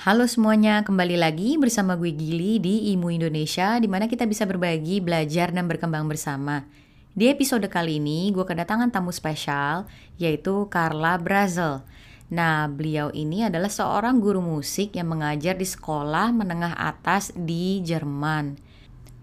[0.00, 4.96] Halo semuanya, kembali lagi bersama gue Gili di IMU Indonesia di mana kita bisa berbagi,
[4.96, 6.64] belajar, dan berkembang bersama.
[7.12, 9.84] Di episode kali ini, gue kedatangan tamu spesial,
[10.16, 11.84] yaitu Carla Brazel.
[12.32, 18.56] Nah, beliau ini adalah seorang guru musik yang mengajar di sekolah menengah atas di Jerman.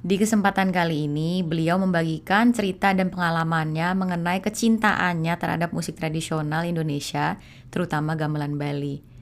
[0.05, 7.41] Di kesempatan kali ini, beliau membagikan cerita dan pengalamannya mengenai kecintaannya terhadap musik tradisional Indonesia,
[7.73, 9.16] terutama gamelan Bali.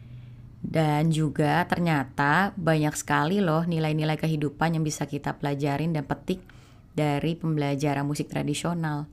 [0.65, 6.41] Dan juga ternyata banyak sekali loh nilai-nilai kehidupan yang bisa kita pelajarin dan petik
[6.97, 9.05] dari pembelajaran musik tradisional.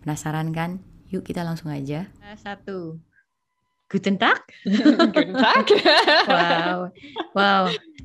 [0.00, 0.80] Penasaran kan?
[1.12, 2.08] Yuk kita langsung aja.
[2.40, 2.96] Satu.
[3.92, 4.40] Guten Tag.
[4.64, 5.66] Guten Tag.
[6.30, 6.78] wow.
[7.34, 7.62] Wow.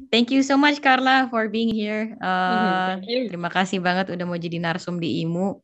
[0.09, 2.17] Thank you so much Carla for being here.
[2.17, 5.61] Uh, terima kasih banget udah mau jadi narsum di IMU.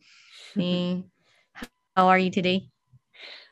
[0.55, 1.03] Nih.
[1.97, 2.71] How are you today?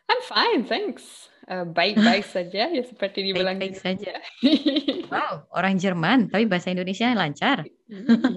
[0.07, 1.28] I'm fine, thanks.
[1.49, 4.21] Eh, baik-baik saja ya seperti dibilang baik-baik saja.
[5.13, 7.66] wow, orang Jerman tapi bahasa Indonesia lancar.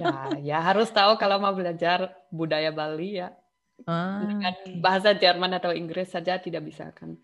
[0.00, 3.36] ya, ya harus tahu kalau mau belajar budaya Bali ya.
[3.84, 7.18] Ah, Dengan bahasa Jerman atau Inggris saja tidak bisa kan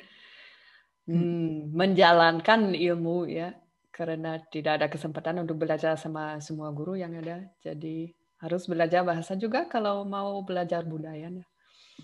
[1.06, 3.54] hmm, hmm, menjalankan ilmu ya
[3.94, 7.48] karena tidak ada kesempatan untuk belajar sama semua guru yang ada.
[7.64, 8.12] Jadi
[8.44, 11.48] harus belajar bahasa juga kalau mau belajar budayanya.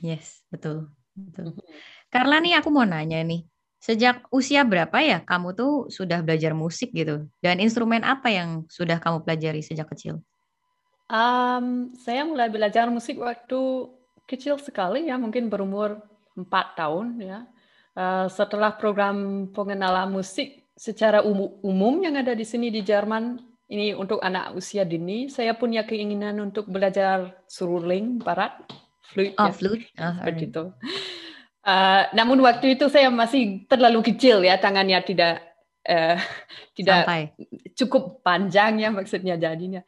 [0.01, 0.89] Yes, betul.
[1.15, 1.55] Betul.
[1.55, 1.63] Hmm.
[2.11, 3.47] Karena nih aku mau nanya nih,
[3.85, 7.29] Sejak usia berapa ya kamu tuh sudah belajar musik gitu?
[7.45, 10.25] Dan instrumen apa yang sudah kamu pelajari sejak kecil?
[11.13, 13.93] Um, saya mulai belajar musik waktu
[14.25, 16.01] kecil sekali ya, mungkin berumur
[16.33, 17.45] empat tahun ya.
[17.93, 23.37] Uh, setelah program pengenalan musik secara umum, umum yang ada di sini di Jerman,
[23.69, 28.57] ini untuk anak usia dini, saya punya keinginan untuk belajar seruling barat,
[29.13, 29.37] flute.
[29.37, 29.85] Oh, ya, flute.
[30.01, 30.51] Oh, seperti right.
[30.57, 30.65] itu.
[31.65, 35.41] Uh, namun waktu itu saya masih terlalu kecil ya tangannya tidak
[35.89, 36.21] uh,
[36.77, 37.33] tidak Sampai.
[37.73, 39.81] cukup panjang ya maksudnya jadinya.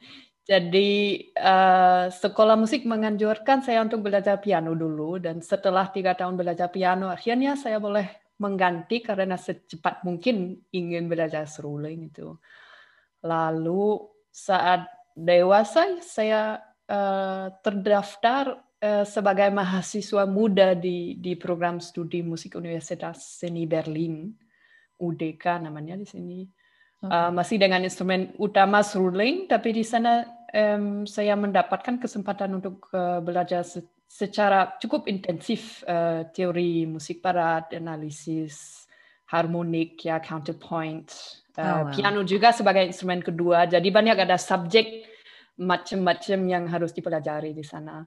[0.47, 6.71] Jadi uh, sekolah musik menganjurkan saya untuk belajar piano dulu dan setelah tiga tahun belajar
[6.71, 8.07] piano akhirnya saya boleh
[8.39, 12.39] mengganti karena secepat mungkin ingin belajar seruling itu.
[13.27, 14.87] Lalu saat
[15.17, 24.29] dewasa saya uh, terdaftar sebagai mahasiswa muda di di program studi musik Universitas Seni Berlin,
[25.01, 26.41] UDK namanya di sini.
[26.97, 27.13] Okay.
[27.13, 32.89] Uh, eh, masih dengan instrumen utama seruling, tapi di sana um, saya mendapatkan kesempatan untuk
[32.97, 38.87] uh, belajar se secara cukup intensif uh, teori musik barat, analisis
[39.27, 41.11] harmonik, ya counterpoint,
[41.59, 41.91] uh, oh, wow.
[41.91, 43.67] piano juga sebagai instrumen kedua.
[43.67, 45.03] Jadi banyak ada subjek
[45.59, 48.07] macam-macam yang harus dipelajari di sana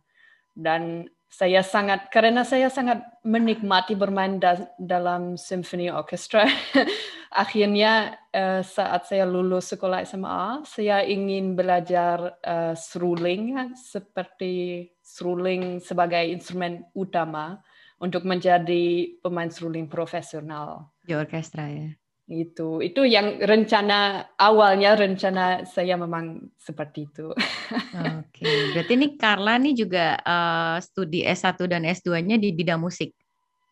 [0.59, 6.43] dan saya sangat karena saya sangat menikmati bermain da, dalam symphony orchestra.
[7.29, 16.25] Akhirnya uh, saat saya lulus sekolah SMA, saya ingin belajar uh, seruling seperti seruling sebagai
[16.25, 17.61] instrumen utama
[18.01, 21.93] untuk menjadi pemain seruling profesional di orkestra ya
[22.29, 27.33] itu itu yang rencana awalnya rencana saya memang seperti itu.
[27.33, 28.69] Oke, okay.
[28.77, 33.17] berarti ini Carla nih juga uh, studi S1 dan S2-nya di bidang musik.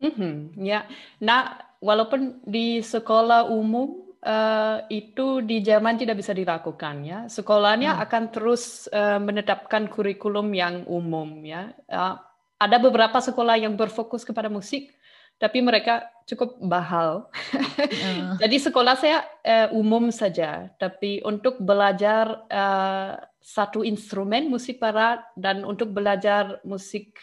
[0.01, 0.89] Mm-hmm, ya,
[1.21, 8.03] nah walaupun di sekolah umum uh, itu di Jerman tidak bisa dilakukan ya, sekolahnya hmm.
[8.09, 11.73] akan terus uh, menetapkan kurikulum yang umum ya.
[11.85, 12.17] Uh,
[12.57, 14.89] ada beberapa sekolah yang berfokus kepada musik,
[15.37, 17.31] tapi mereka cukup mahal.
[17.55, 18.35] Uh.
[18.43, 25.63] Jadi sekolah saya uh, umum saja, tapi untuk belajar uh, satu instrumen musik barat dan
[25.63, 27.15] untuk belajar musik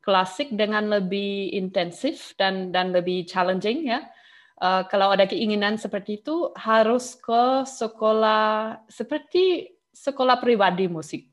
[0.00, 4.08] klasik dengan lebih intensif dan dan lebih challenging ya.
[4.56, 11.28] Uh, kalau ada keinginan seperti itu harus ke sekolah seperti sekolah pribadi musik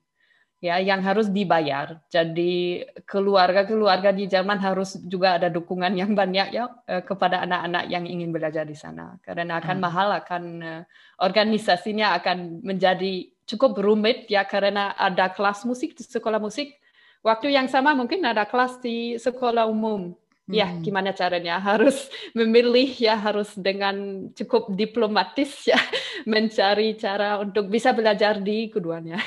[0.63, 1.99] ya yang harus dibayar.
[2.07, 8.07] Jadi keluarga-keluarga di Jerman harus juga ada dukungan yang banyak ya eh, kepada anak-anak yang
[8.07, 9.83] ingin belajar di sana karena akan hmm.
[9.83, 10.81] mahal akan eh,
[11.19, 16.79] organisasinya akan menjadi cukup rumit ya karena ada kelas musik di sekolah musik.
[17.19, 20.15] Waktu yang sama mungkin ada kelas di sekolah umum.
[20.43, 20.83] Ya, hmm.
[20.83, 21.55] gimana caranya?
[21.55, 25.79] Harus memilih ya, harus dengan cukup diplomatis ya,
[26.27, 29.23] mencari cara untuk bisa belajar di keduanya.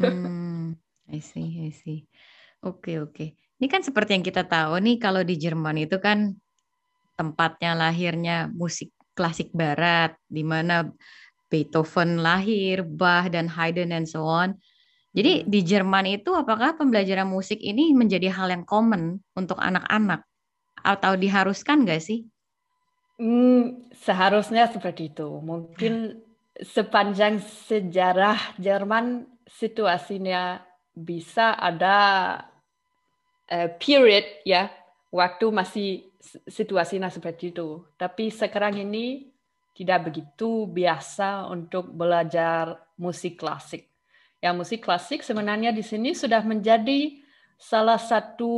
[0.00, 0.74] Hmm,
[1.12, 2.08] I see, I see.
[2.64, 3.36] Oke, oke.
[3.60, 6.32] Ini kan seperti yang kita tahu nih kalau di Jerman itu kan
[7.20, 10.88] tempatnya lahirnya musik klasik barat di mana
[11.52, 14.56] Beethoven lahir, Bach dan Haydn and so on.
[15.12, 15.46] Jadi hmm.
[15.50, 20.24] di Jerman itu apakah pembelajaran musik ini menjadi hal yang common untuk anak-anak
[20.80, 22.24] atau diharuskan nggak sih?
[23.20, 25.28] Hmm, seharusnya seperti itu.
[25.28, 26.24] Mungkin
[26.62, 30.62] sepanjang sejarah Jerman situasinya
[30.94, 31.98] bisa ada
[33.50, 34.70] uh, period ya
[35.10, 35.90] waktu masih
[36.46, 37.82] situasinya seperti itu.
[37.98, 39.30] Tapi sekarang ini
[39.74, 43.88] tidak begitu biasa untuk belajar musik klasik.
[44.40, 47.20] Ya musik klasik sebenarnya di sini sudah menjadi
[47.60, 48.52] salah satu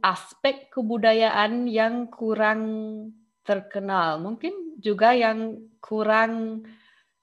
[0.00, 2.62] aspek kebudayaan yang kurang
[3.44, 4.20] terkenal.
[4.20, 6.64] Mungkin juga yang kurang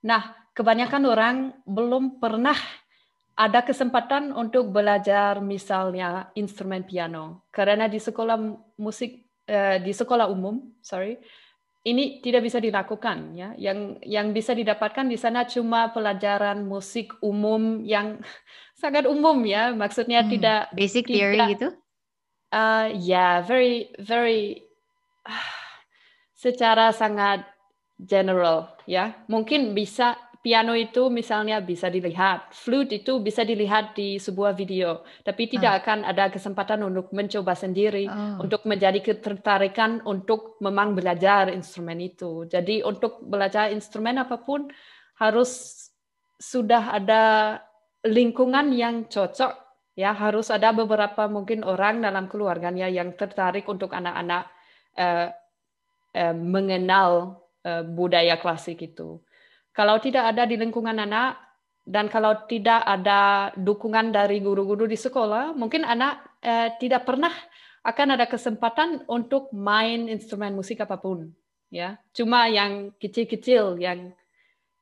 [0.06, 0.22] Nah,
[0.54, 2.56] kebanyakan orang belum pernah
[3.36, 7.44] ada kesempatan untuk belajar misalnya instrumen piano.
[7.52, 8.40] Karena di sekolah
[8.80, 11.20] musik uh, di sekolah umum sorry
[11.86, 13.54] ini tidak bisa dilakukan ya.
[13.60, 18.24] Yang yang bisa didapatkan di sana cuma pelajaran musik umum yang
[18.82, 19.76] sangat umum ya.
[19.76, 21.68] Maksudnya hmm, tidak basic theory tidak, gitu?
[22.56, 24.66] uh, ya yeah, very very
[25.28, 25.52] uh,
[26.44, 27.44] secara sangat
[28.00, 29.22] general ya.
[29.30, 35.50] Mungkin bisa piano itu misalnya bisa dilihat, flute itu bisa dilihat di sebuah video, tapi
[35.50, 35.80] tidak ah.
[35.82, 38.46] akan ada kesempatan untuk mencoba sendiri, oh.
[38.46, 42.46] untuk menjadi ketertarikan untuk memang belajar instrumen itu.
[42.46, 44.70] Jadi untuk belajar instrumen apa pun
[45.18, 45.82] harus
[46.38, 47.58] sudah ada
[48.06, 49.58] lingkungan yang cocok,
[49.98, 54.46] ya harus ada beberapa mungkin orang dalam keluarganya yang tertarik untuk anak-anak
[54.94, 55.34] uh,
[56.14, 59.26] uh, mengenal uh, budaya klasik itu.
[59.76, 61.36] Kalau tidak ada di lingkungan anak
[61.84, 67.36] dan kalau tidak ada dukungan dari guru-guru di sekolah, mungkin anak eh, tidak pernah
[67.86, 71.30] akan ada kesempatan untuk main instrumen musik apa pun,
[71.70, 72.02] ya.
[72.18, 74.16] Cuma yang kecil-kecil, yang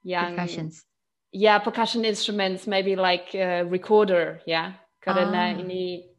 [0.08, 0.88] yang Percussions.
[1.36, 4.80] ya percussion instruments, maybe like uh, recorder, ya.
[5.04, 5.60] Karena ah.
[5.60, 6.13] ini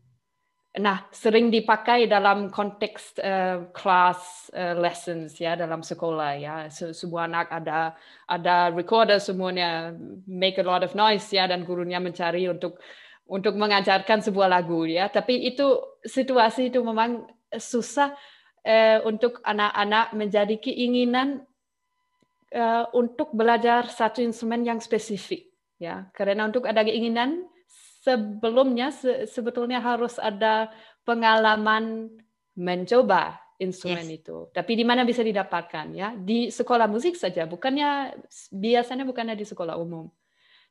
[0.75, 6.55] Nah, sering dipakai dalam konteks uh, kelas uh, lessons ya dalam sekolah ya.
[6.67, 7.95] Se semua anak ada
[8.27, 9.95] ada recorder semuanya
[10.27, 12.83] make a lot of noise ya dan gurunya mencari untuk
[13.31, 15.07] untuk mengajarkan sebuah lagu ya.
[15.07, 17.23] Tapi itu situasi itu memang
[17.55, 18.11] susah
[18.67, 21.47] uh, untuk anak-anak menjadi keinginan
[22.51, 26.11] uh, untuk belajar satu instrumen yang spesifik ya.
[26.19, 27.47] Karena untuk ada keinginan
[28.05, 30.69] sebelumnya se sebetulnya harus ada
[31.09, 32.13] pengalaman
[32.53, 34.19] mencoba instrumen yes.
[34.21, 34.37] itu.
[34.53, 36.13] Tapi di mana bisa didapatkan ya?
[36.13, 38.13] Di sekolah musik saja, bukannya
[38.53, 40.13] biasanya bukannya di sekolah umum.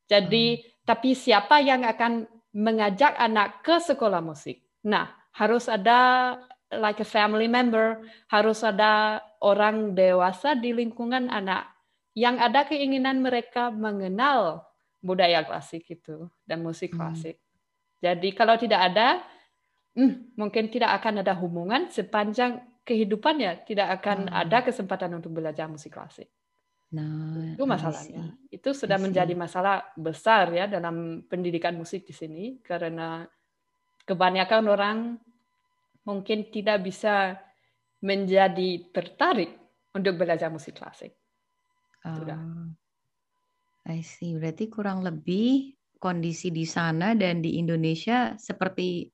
[0.05, 0.85] Jadi hmm.
[0.85, 4.61] tapi siapa yang akan mengajak anak ke sekolah musik?
[4.85, 6.37] Nah, harus ada
[6.69, 11.65] like a family member, harus ada orang dewasa di lingkungan anak
[12.13, 14.69] yang ada keinginan mereka mengenal
[15.03, 16.97] budaya klasik itu dan musik hmm.
[16.97, 17.35] klasik.
[17.35, 17.51] Hmm.
[18.03, 19.19] Jadi kalau tidak ada,
[19.99, 24.35] hmm, mungkin tidak akan ada hubungan sepanjang kehidupannya tidak akan hmm.
[24.35, 26.27] ada kesempatan untuk belajar musik klasik.
[26.93, 28.37] Nah, itu masalahnya.
[28.53, 33.25] Itu sudah menjadi masalah besar ya dalam pendidikan musik di sini karena
[34.05, 34.97] kebanyakan orang
[36.05, 37.33] mungkin tidak bisa
[38.03, 39.57] menjadi tertarik
[39.95, 41.17] untuk belajar musik klasik.
[42.03, 42.37] Sudah.
[43.89, 44.35] I see.
[44.39, 49.07] Berarti kurang lebih kondisi di sana dan di Indonesia seperti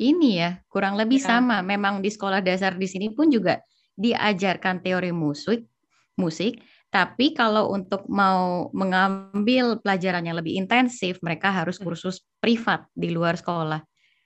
[0.00, 1.36] ini ya, kurang lebih ya.
[1.36, 1.60] sama.
[1.62, 3.60] Memang di sekolah dasar di sini pun juga
[3.94, 5.68] diajarkan teori musik,
[6.16, 11.86] musik, tapi kalau untuk mau mengambil pelajaran yang lebih intensif, mereka harus hmm.
[11.86, 13.78] kursus privat di luar sekolah.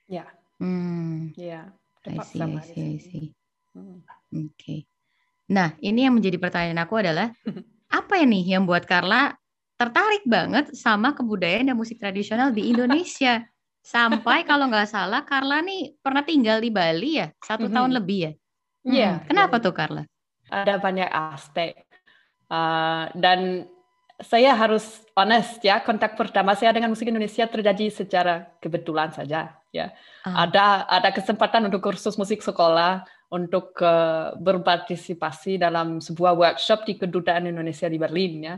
[0.09, 0.25] Ya.
[0.57, 1.29] Hmm.
[1.37, 1.69] Ya.
[2.05, 3.27] I see, I see, I see.
[3.77, 4.01] Hmm.
[4.33, 4.49] Oke.
[4.57, 4.79] Okay.
[5.53, 7.29] Nah, ini yang menjadi pertanyaan aku adalah
[7.99, 9.29] apa ya nih yang buat Carla
[9.75, 13.43] tertarik banget sama kebudayaan dan musik tradisional di Indonesia.
[13.85, 17.75] Sampai kalau nggak salah Carla nih pernah tinggal di Bali ya, satu mm-hmm.
[17.77, 18.31] tahun lebih ya.
[18.85, 18.97] Iya.
[18.97, 19.15] Yeah.
[19.29, 20.03] Kenapa tuh Carla?
[20.49, 21.85] Ada banyak aspek.
[22.49, 23.69] Uh, dan
[24.17, 29.93] saya harus honest ya, kontak pertama saya dengan musik Indonesia terjadi secara kebetulan saja ya.
[30.25, 30.33] Uh.
[30.33, 37.49] Ada ada kesempatan untuk kursus musik sekolah untuk uh, berpartisipasi dalam sebuah workshop di kedutaan
[37.49, 38.55] Indonesia di Berlin ya.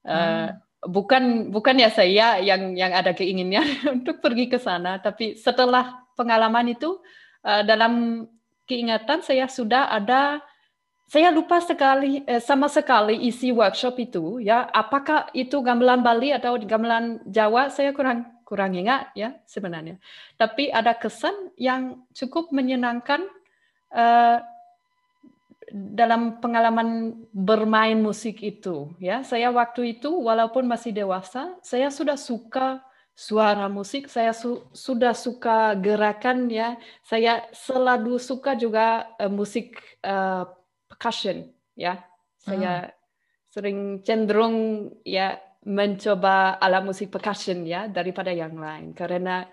[0.00, 6.04] Uh, bukan bukan ya saya yang yang ada keinginannya untuk pergi ke sana, tapi setelah
[6.16, 7.00] pengalaman itu
[7.44, 8.24] uh, dalam
[8.64, 10.40] keingatan saya sudah ada
[11.10, 14.70] saya lupa sekali eh, sama sekali isi workshop itu ya.
[14.70, 19.98] Apakah itu gamelan Bali atau gamelan Jawa saya kurang kurang ingat ya sebenarnya.
[20.38, 23.26] Tapi ada kesan yang cukup menyenangkan
[23.90, 24.38] uh,
[25.72, 32.82] dalam pengalaman bermain musik itu ya saya waktu itu walaupun masih dewasa saya sudah suka
[33.14, 40.48] suara musik saya su sudah suka gerakan ya saya selalu suka juga uh, musik uh,
[40.88, 42.00] percussion ya
[42.40, 42.92] saya hmm.
[43.52, 49.44] sering cenderung ya mencoba alat musik percussion ya daripada yang lain karena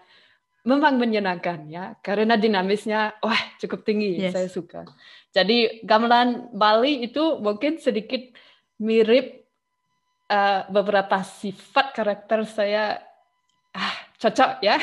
[0.68, 4.36] memang menyenangkan ya karena dinamisnya wah cukup tinggi yes.
[4.36, 4.84] saya suka.
[5.36, 8.22] Jadi gamelan Bali itu mungkin sedikit
[8.80, 9.48] mirip
[10.32, 13.02] uh, beberapa sifat karakter saya
[13.74, 14.78] ah, cocok ya.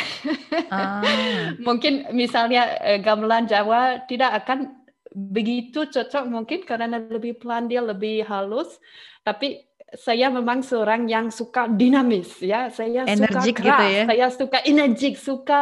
[0.71, 1.03] Ah.
[1.67, 4.85] mungkin misalnya uh, gamelan Jawa tidak akan
[5.15, 8.83] begitu cocok mungkin karena lebih pelan dia lebih halus
[9.23, 9.63] tapi
[9.95, 14.05] saya memang seorang yang suka dinamis ya saya Energik suka keras gitu ya?
[14.11, 15.61] saya suka energik suka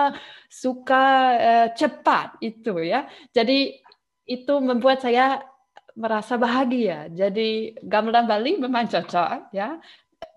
[0.49, 1.05] suka
[1.37, 3.05] uh, cepat itu ya
[3.37, 3.77] jadi
[4.27, 5.43] itu membuat saya
[5.97, 7.09] merasa bahagia.
[7.13, 9.77] Jadi gamelan Bali memang cocok ya.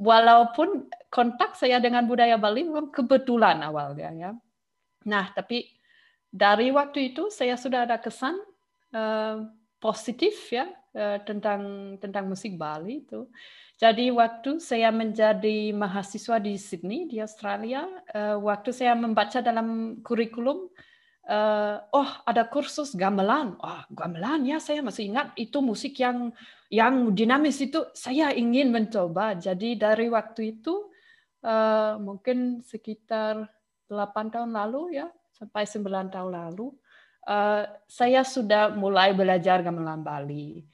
[0.02, 4.32] Walaupun kontak saya dengan budaya Bali memang kebetulan awalnya ya.
[5.08, 5.70] Nah tapi
[6.28, 8.36] dari waktu itu saya sudah ada kesan
[8.92, 9.48] uh,
[9.80, 13.30] positif ya uh, tentang tentang musik Bali itu.
[13.76, 17.84] Jadi waktu saya menjadi mahasiswa di Sydney di Australia,
[18.16, 20.72] uh, waktu saya membaca dalam kurikulum, uh,
[21.90, 26.30] oh ada kursus gamelan, oh gamelan ya saya masih ingat itu musik yang
[26.70, 29.34] yang dinamis itu saya ingin mencoba.
[29.34, 30.90] Jadi dari waktu itu
[31.46, 33.46] uh, mungkin sekitar
[33.90, 36.74] 8 tahun lalu ya sampai 9 tahun lalu
[37.30, 40.66] uh, saya sudah mulai belajar gamelan Bali.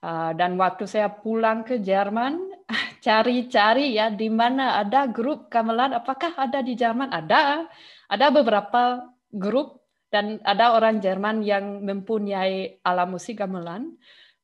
[0.00, 2.40] Uh, dan waktu saya pulang ke Jerman,
[3.04, 5.92] cari-cari ya di mana ada grup gamelan.
[5.92, 7.12] Apakah ada di Jerman?
[7.12, 7.68] Ada,
[8.08, 9.79] ada beberapa grup
[10.10, 13.94] dan ada orang Jerman yang mempunyai alat musik gamelan.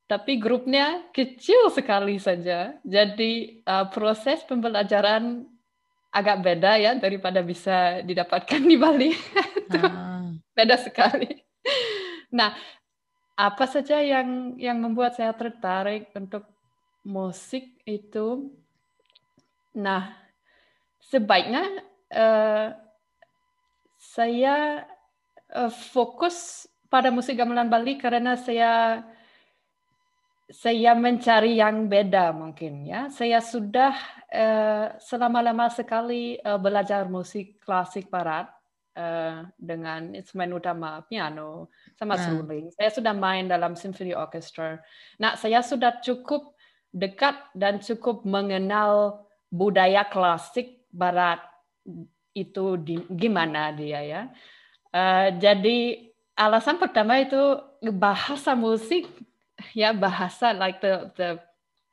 [0.06, 2.78] Tapi grupnya kecil sekali saja.
[2.86, 5.42] Jadi uh, proses pembelajaran
[6.14, 9.10] agak beda ya daripada bisa didapatkan di Bali.
[9.82, 10.30] ah.
[10.54, 11.26] beda sekali.
[12.30, 12.54] Nah,
[13.34, 16.46] apa saja yang yang membuat saya tertarik untuk
[17.02, 18.54] musik itu?
[19.74, 20.14] Nah,
[21.02, 21.66] sebaiknya
[22.14, 22.72] uh,
[23.98, 24.86] saya
[25.54, 29.02] uh, fokus pada musik gamelan Bali karena saya
[30.46, 33.10] saya mencari yang beda mungkin ya.
[33.10, 33.94] Saya sudah
[34.30, 38.46] uh, selama-lama sekali uh, belajar musik klasik barat
[38.94, 42.70] uh, dengan instrumen utama piano sama seruling.
[42.70, 44.78] Saya sudah main dalam symphony orchestra.
[45.18, 46.54] Nah, saya sudah cukup
[46.94, 51.42] dekat dan cukup mengenal budaya klasik barat
[52.38, 54.22] itu di, gimana dia ya.
[54.96, 57.36] Uh, jadi alasan pertama itu
[57.92, 59.04] bahasa musik
[59.76, 61.30] ya bahasa like the the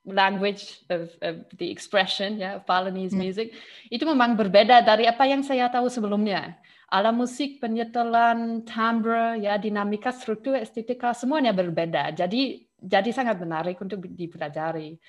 [0.07, 3.19] language of, of the expression ya Balinese hmm.
[3.19, 3.48] music
[3.91, 6.55] itu memang berbeda dari apa yang saya tahu sebelumnya
[6.93, 12.13] ala musik, penyetelan, timbre, ya dinamika, struktur, estetika semuanya berbeda.
[12.13, 15.01] Jadi jadi sangat menarik untuk dipelajari.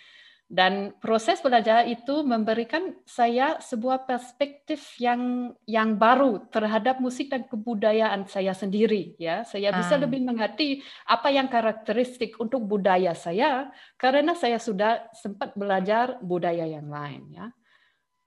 [0.45, 8.29] Dan proses belajar itu memberikan saya sebuah perspektif yang yang baru terhadap musik dan kebudayaan
[8.29, 9.17] saya sendiri.
[9.17, 10.05] Ya, saya bisa ah.
[10.05, 16.93] lebih mengerti apa yang karakteristik untuk budaya saya karena saya sudah sempat belajar budaya yang
[16.93, 17.25] lain.
[17.33, 17.49] Ya,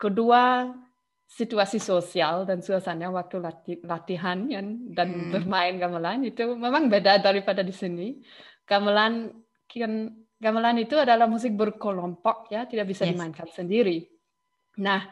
[0.01, 0.73] kedua
[1.27, 3.43] situasi sosial dan suasana waktu
[3.83, 4.47] latihan
[4.95, 5.31] dan hmm.
[5.35, 8.17] bermain gamelan itu memang beda daripada di sini.
[8.65, 9.93] Gamelan kan
[10.37, 13.13] gamelan itu adalah musik berkelompok ya, tidak bisa yes.
[13.13, 14.07] dimainkan sendiri.
[14.81, 15.09] Nah,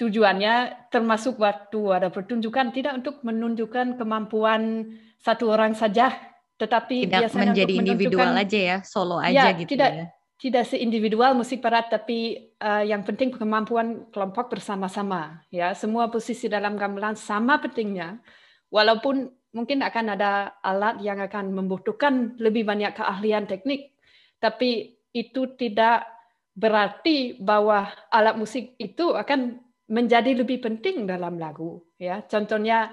[0.00, 6.12] tujuannya termasuk waktu ada pertunjukan tidak untuk menunjukkan kemampuan satu orang saja,
[6.56, 10.06] tetapi tidak biasanya menjadi individual aja ya, solo aja ya, gitu tidak, ya
[10.42, 16.74] tidak seindividual musik barat tapi uh, yang penting kemampuan kelompok bersama-sama ya semua posisi dalam
[16.74, 18.18] gamelan sama pentingnya
[18.66, 23.94] walaupun mungkin akan ada alat yang akan membutuhkan lebih banyak keahlian teknik
[24.42, 26.02] tapi itu tidak
[26.50, 32.26] berarti bahwa alat musik itu akan menjadi lebih penting dalam lagu ya.
[32.26, 32.90] Contohnya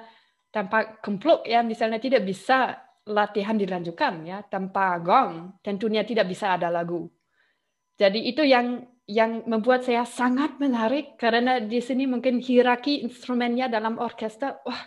[0.53, 2.77] tanpa kempluk ya misalnya tidak bisa
[3.09, 4.45] latihan dilanjutkan ya.
[4.45, 7.09] Tanpa gong tentunya tidak bisa ada lagu.
[7.97, 13.97] Jadi itu yang yang membuat saya sangat menarik karena di sini mungkin hierarki instrumennya dalam
[13.97, 14.85] orkestra wah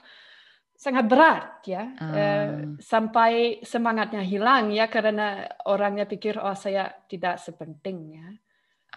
[0.83, 2.75] sangat berat ya uh.
[2.83, 8.29] sampai semangatnya hilang ya karena orangnya pikir oh saya tidak sepenting ya.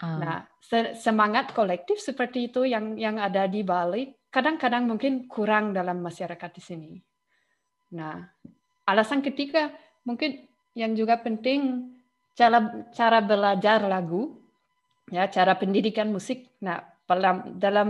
[0.02, 0.18] Uh.
[0.18, 0.38] Nah
[0.98, 6.62] semangat kolektif seperti itu yang yang ada di Bali kadang-kadang mungkin kurang dalam masyarakat di
[6.66, 6.92] sini.
[7.94, 8.18] Nah
[8.90, 9.70] alasan ketiga
[10.10, 10.42] mungkin
[10.74, 11.94] yang juga penting
[12.36, 12.60] cara
[12.92, 14.36] cara belajar lagu,
[15.08, 16.52] ya cara pendidikan musik.
[16.62, 17.90] Nah, dalam dalam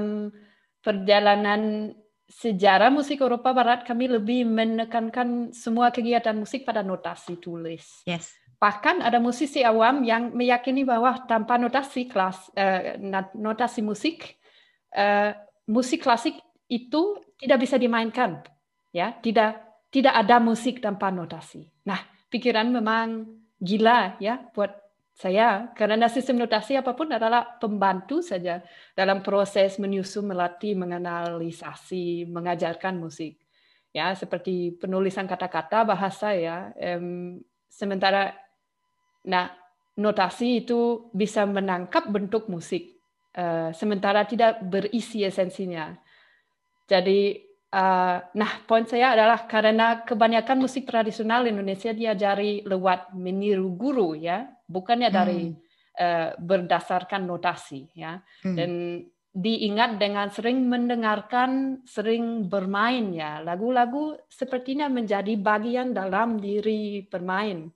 [0.85, 1.91] perjalanan
[2.25, 8.01] sejarah musik Eropa Barat kami lebih menekankan semua kegiatan musik pada notasi tulis.
[8.09, 8.33] Yes.
[8.57, 12.97] Bahkan ada musisi awam yang meyakini bahwa tanpa notasi kelas, uh,
[13.37, 14.41] notasi musik,
[14.95, 15.35] uh,
[15.69, 18.41] musik klasik itu tidak bisa dimainkan,
[18.89, 19.61] ya, tidak
[19.93, 21.67] tidak ada musik tanpa notasi.
[21.85, 21.99] Nah,
[22.31, 23.27] pikiran memang
[23.59, 24.84] gila ya buat
[25.15, 28.59] saya karena sistem notasi apa pun adalah pembantu saja
[28.91, 33.39] dalam proses menyusun, melatih, menganalisasi, mengajarkan musik.
[33.95, 36.75] Ya, seperti penulisan kata-kata bahasa ya.
[36.99, 37.39] Um,
[37.71, 38.35] sementara
[39.23, 39.55] nah
[39.95, 42.99] notasi itu bisa menangkap bentuk musik
[43.39, 45.95] uh, sementara tidak berisi esensinya.
[46.91, 47.45] Jadi
[47.75, 54.47] Uh, nah, poin saya adalah karena kebanyakan musik tradisional Indonesia diajari lewat meniru guru ya,
[54.65, 55.57] bukannya dari hmm.
[55.97, 58.19] uh, berdasarkan notasi ya.
[58.41, 58.55] Hmm.
[58.57, 58.71] Dan
[59.35, 63.43] diingat dengan sering mendengarkan, sering bermain ya.
[63.43, 67.67] Lagu-lagu sepertinya menjadi bagian dalam diri bermain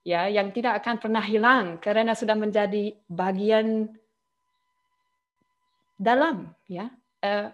[0.00, 3.92] ya, yang tidak akan pernah hilang karena sudah menjadi bagian
[6.00, 6.88] dalam ya.
[7.20, 7.52] Uh,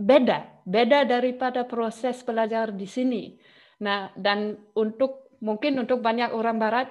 [0.00, 3.36] beda, beda daripada proses belajar di sini.
[3.84, 6.88] Nah, dan untuk mungkin untuk banyak orang barat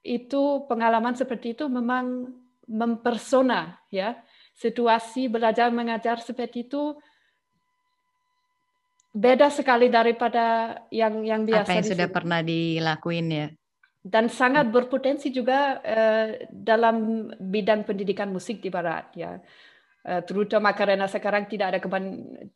[0.00, 2.28] itu pengalaman seperti itu memang
[2.66, 4.16] mempersona ya.
[4.56, 6.96] Situasi belajar mengajar seperti itu
[9.10, 12.14] beda sekali daripada yang yang biasa apa yang sudah sini.
[12.14, 13.48] pernah dilakuin ya
[14.06, 19.34] dan sangat berpotensi juga uh, dalam bidang pendidikan musik di barat ya
[20.00, 22.04] Eh, terutama karena sekarang tidak ada keban,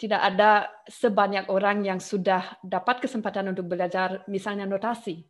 [0.00, 5.28] tidak ada sebanyak orang yang sudah dapat kesempatan untuk belajar misalnya notasi.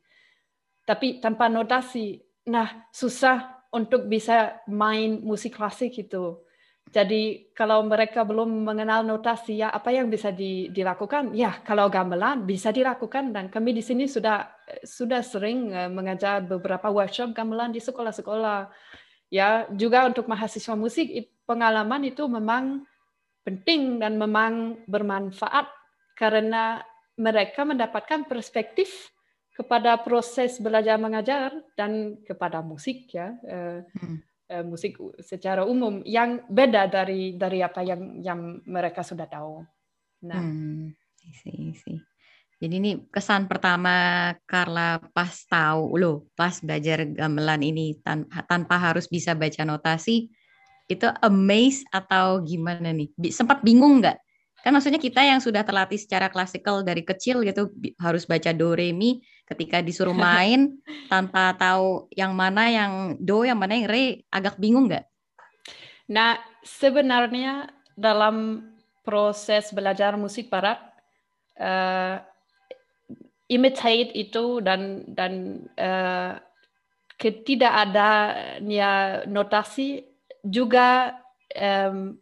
[0.85, 6.45] Tapi tanpa notasi, nah susah untuk bisa main musik klasik itu.
[6.95, 11.35] Jadi kalau mereka belum mengenal notasi, ya apa yang bisa di, dilakukan?
[11.35, 14.47] Ya kalau gamelan bisa dilakukan dan kami di sini sudah
[14.85, 18.71] sudah sering eh, mengajar beberapa workshop gamelan di sekolah-sekolah.
[19.33, 21.11] Ya juga untuk mahasiswa musik
[21.49, 22.87] pengalaman itu memang
[23.43, 25.67] penting dan memang bermanfaat
[26.15, 26.79] karena
[27.19, 29.14] mereka mendapatkan perspektif
[29.55, 34.35] kepada proses belajar mengajar dan kepada musik ya hmm.
[34.45, 39.65] Eh, musik secara umum yang beda dari dari apa yang yang mereka sudah tahu.
[40.29, 40.93] Nah, hmm.
[41.25, 41.95] isi, isi.
[42.61, 49.09] Jadi ini kesan pertama Carla pas tahu loh, pas belajar gamelan ini tan tanpa harus
[49.09, 50.29] bisa baca notasi,
[50.93, 53.09] itu amazed atau gimana nih?
[53.33, 54.21] Sempat bingung nggak?
[54.61, 58.93] Kan maksudnya kita yang sudah terlatih secara klasikal dari kecil gitu harus baca do re
[58.93, 60.81] mi ketika disuruh main
[61.13, 65.05] tanpa tahu yang mana yang do yang mana yang re agak bingung nggak?
[66.11, 68.69] Nah sebenarnya dalam
[69.05, 70.81] proses belajar musik barat
[71.61, 72.19] uh,
[73.53, 76.41] imitate itu dan dan uh,
[77.21, 80.09] ketidakadanya notasi
[80.43, 81.15] juga
[81.55, 82.17] um,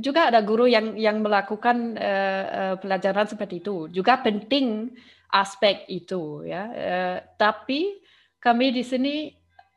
[0.00, 3.92] juga ada guru yang yang melakukan uh, uh, pelajaran seperti itu.
[3.92, 4.88] Juga penting
[5.32, 6.62] aspek itu ya.
[6.70, 7.98] Uh, tapi
[8.42, 9.30] kami di sini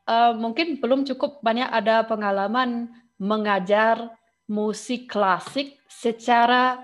[0.10, 4.12] uh, mungkin belum cukup banyak ada pengalaman mengajar
[4.50, 6.84] musik klasik secara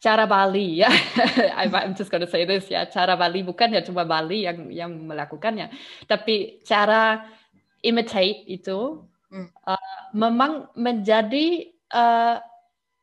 [0.00, 0.90] cara Bali ya.
[1.60, 2.86] I'm just gonna say this ya.
[2.86, 5.72] Cara Bali bukan ya cuma Bali yang yang melakukannya,
[6.06, 7.26] tapi cara
[7.82, 9.02] imitate itu
[9.66, 12.38] uh, memang menjadi uh,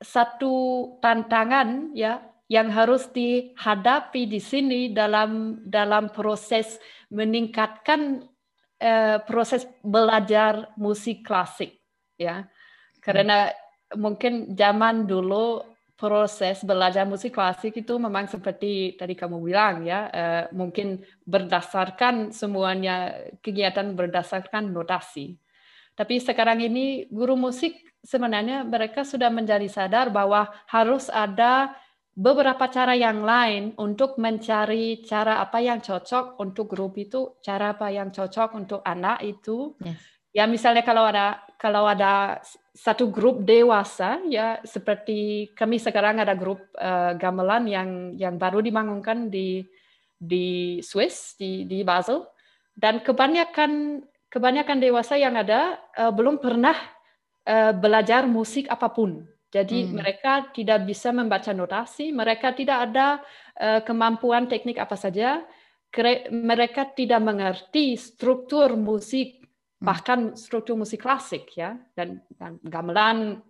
[0.03, 0.55] satu
[0.99, 2.19] tantangan ya
[2.53, 6.77] yang harus dihadapi di sini dalam dalam proses
[7.09, 8.21] meningkatkan
[8.77, 11.81] uh, proses belajar musik klasik
[12.13, 12.45] ya
[13.01, 13.97] karena hmm.
[13.97, 15.65] mungkin zaman dulu
[15.97, 23.17] proses belajar musik klasik itu memang seperti tadi kamu bilang ya uh, mungkin berdasarkan semuanya
[23.41, 25.41] kegiatan berdasarkan notasi
[25.97, 31.73] tapi sekarang ini guru musik sebenarnya mereka sudah menjadi sadar bahwa harus ada
[32.13, 37.89] beberapa cara yang lain untuk mencari cara apa yang cocok untuk grup itu, cara apa
[37.89, 39.73] yang cocok untuk anak itu.
[39.81, 39.97] Yes.
[40.33, 42.41] Ya misalnya kalau ada kalau ada
[42.73, 49.29] satu grup dewasa ya seperti kami sekarang ada grup uh, gamelan yang yang baru dibangunkan
[49.29, 49.61] di
[50.17, 52.25] di Swiss di di Basel
[52.73, 54.01] dan kebanyakan
[54.33, 56.73] kebanyakan dewasa yang ada uh, belum pernah
[57.45, 59.29] uh, belajar musik apa pun.
[59.53, 59.93] Jadi hmm.
[59.93, 63.21] mereka tidak bisa membaca notasi, mereka tidak ada
[63.61, 65.45] uh, kemampuan teknik apa saja,
[66.33, 69.85] mereka tidak mengerti struktur musik, hmm.
[69.85, 73.45] bahkan struktur musik klasik ya, dan, dan gamelan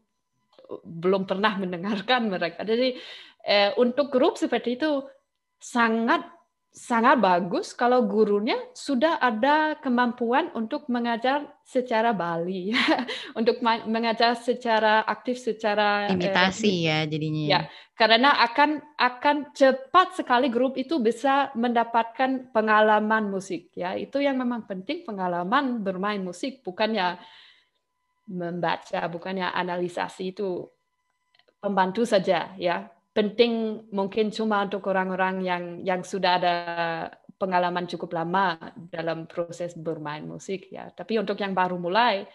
[0.84, 2.68] belum pernah mendengarkan mereka.
[2.68, 3.00] Jadi
[3.48, 5.08] uh, untuk grup seperti itu
[5.56, 6.28] sangat
[6.74, 12.74] sangat bagus kalau gurunya sudah ada kemampuan untuk mengajar secara Bali,
[13.40, 17.46] untuk mengajar secara aktif, secara eh, imitasi uh, ya jadinya.
[17.46, 17.60] Ya,
[17.94, 23.70] karena akan akan cepat sekali grup itu bisa mendapatkan pengalaman musik.
[23.78, 27.22] Ya, itu yang memang penting pengalaman bermain musik, bukannya
[28.26, 30.74] membaca, bukannya analisasi itu
[31.62, 32.50] pembantu saja.
[32.58, 36.56] Ya, penting mungkin cuma untuk orang-orang yang yang sudah ada
[37.38, 38.58] pengalaman cukup lama
[38.90, 40.90] dalam proses bermain musik ya.
[40.90, 42.26] Tapi untuk yang baru mulai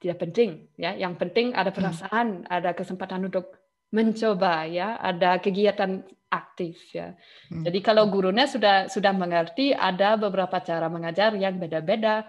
[0.00, 0.96] tidak penting ya.
[0.96, 1.78] Yang penting ada hmm.
[1.80, 2.48] perasaan, hmm.
[2.48, 3.56] ada kesempatan untuk
[3.90, 7.16] mencoba ya, ada kegiatan aktif ya.
[7.50, 7.64] Hmm.
[7.66, 12.28] Jadi kalau gurunya sudah sudah mengerti ada beberapa cara mengajar yang beda-beda,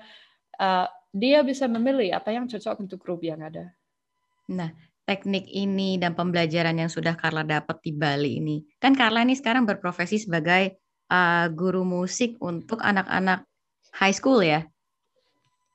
[0.57, 3.71] uh, dia bisa memilih apa yang cocok untuk grup yang ada.
[4.51, 4.71] Nah,
[5.05, 8.61] teknik ini dan pembelajaran yang sudah Carla dapat di Bali ini?
[8.77, 10.77] Kan Carla ini sekarang berprofesi sebagai
[11.11, 13.43] uh, guru musik untuk anak-anak
[13.97, 14.63] high school ya?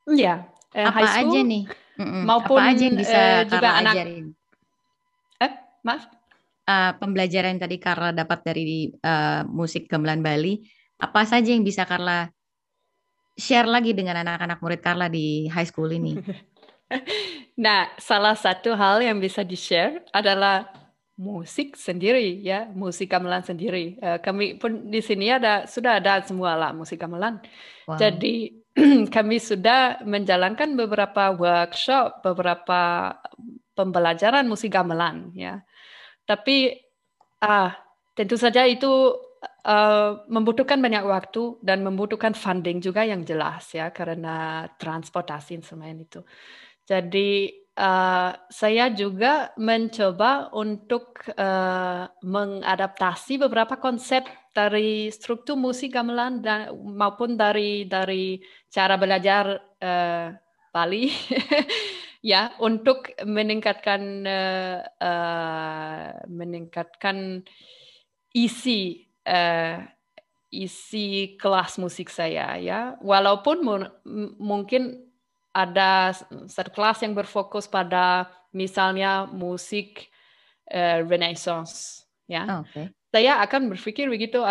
[0.09, 0.47] Iya.
[0.73, 1.65] Uh, apa high school, aja nih?
[1.97, 2.23] Mm-mm.
[2.29, 4.25] Maupun apa aja yang bisa uh, juga Carla anak, ajarin?
[5.37, 5.53] Eh,
[5.85, 6.03] maaf?
[6.67, 10.65] Uh, pembelajaran yang tadi Carla dapat dari uh, musik gamelan Bali,
[10.97, 12.27] apa saja yang bisa Carla
[13.37, 16.17] share lagi dengan anak-anak murid Carla di high school ini?
[17.57, 20.69] Nah, salah satu hal yang bisa di-share adalah
[21.17, 23.97] musik sendiri ya, musik gamelan sendiri.
[24.05, 27.41] Uh, kami pun di sini ada sudah ada semua lah musik gamelan.
[27.89, 27.97] Wow.
[27.97, 28.61] Jadi
[29.17, 33.17] kami sudah menjalankan beberapa workshop, beberapa
[33.73, 35.65] pembelajaran musik gamelan ya.
[36.29, 36.77] Tapi
[37.41, 37.73] ah
[38.13, 39.17] tentu saja itu
[39.65, 46.21] uh, membutuhkan banyak waktu dan membutuhkan funding juga yang jelas ya karena transportasi instrumen itu.
[46.87, 54.25] Jadi uh, saya juga mencoba untuk uh, mengadaptasi beberapa konsep
[54.57, 58.41] dari struktur musik gamelan dan maupun dari dari
[58.73, 60.33] cara belajar uh,
[60.73, 61.07] Bali.
[62.27, 67.47] Ya untuk meningkatkan uh, uh, meningkatkan
[68.35, 69.79] isi uh,
[70.51, 72.99] isi kelas musik saya ya.
[72.99, 73.63] Walaupun
[74.43, 75.06] mungkin
[75.57, 76.13] ada
[76.45, 80.13] satu kelas yang berfokus pada misalnya musik
[80.69, 82.45] uh, Renaissance ya.
[82.45, 82.93] Oh, okay.
[83.09, 84.45] Saya akan berpikir begitu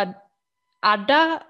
[0.82, 1.46] ada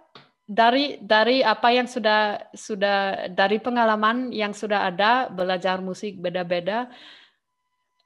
[0.46, 6.86] dari dari apa yang sudah sudah dari pengalaman yang sudah ada belajar musik beda-beda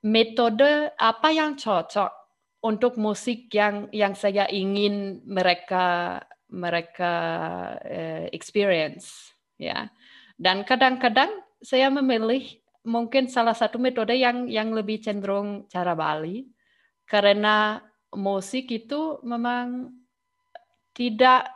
[0.06, 2.08] metode apa yang cocok
[2.64, 7.14] untuk musik yang yang saya ingin mereka mereka
[7.84, 9.92] uh, experience ya
[10.40, 11.28] dan kadang-kadang
[11.60, 16.48] saya memilih mungkin salah satu metode yang yang lebih cenderung cara Bali
[17.04, 17.84] karena
[18.16, 19.92] musik itu memang
[20.96, 21.52] tidak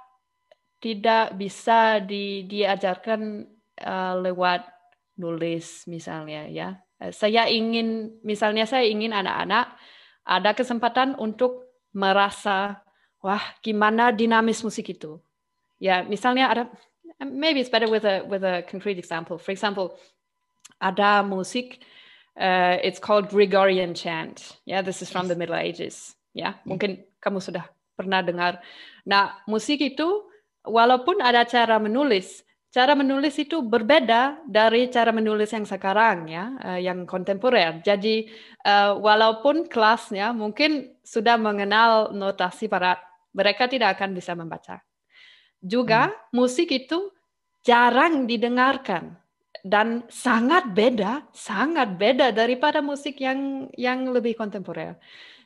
[0.84, 3.48] tidak bisa di, diajarkan
[3.80, 4.68] uh, lewat
[5.16, 6.76] nulis misalnya ya.
[7.16, 9.80] Saya ingin misalnya saya ingin anak-anak
[10.24, 12.84] ada kesempatan untuk merasa
[13.24, 15.20] wah gimana dinamis musik itu.
[15.80, 16.64] Ya, misalnya ada
[17.26, 19.38] maybe it's better with a with a concrete example.
[19.38, 20.00] For example,
[20.82, 21.80] ada musik.
[22.34, 24.58] Uh, it's called Gregorian chant.
[24.66, 26.18] Yeah, this is from the Middle Ages.
[26.34, 26.54] Ya, yeah?
[26.66, 28.58] mungkin kamu sudah pernah dengar.
[29.06, 30.26] Nah, musik itu
[30.66, 32.42] walaupun ada cara menulis,
[32.74, 37.86] cara menulis itu berbeda dari cara menulis yang sekarang ya, uh, yang kontemporer.
[37.86, 38.26] Jadi
[38.66, 42.98] uh, walaupun kelasnya mungkin sudah mengenal notasi para
[43.30, 44.82] mereka tidak akan bisa membaca.
[45.64, 46.36] Juga hmm.
[46.36, 47.10] musik itu
[47.64, 49.16] jarang didengarkan
[49.64, 55.00] dan sangat beda, sangat beda daripada musik yang yang lebih kontemporer.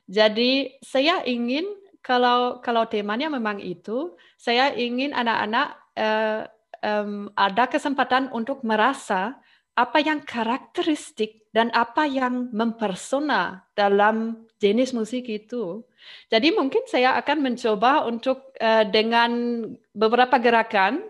[0.10, 1.70] Jadi saya ingin
[2.02, 6.42] kalau kalau temanya memang itu, saya ingin anak-anak uh,
[6.82, 9.38] um, ada kesempatan untuk merasa
[9.78, 15.86] apa yang karakteristik dan apa yang mempersona dalam jenis musik itu.
[16.34, 19.62] Jadi mungkin saya akan mencoba untuk uh, dengan
[19.94, 21.06] beberapa gerakan,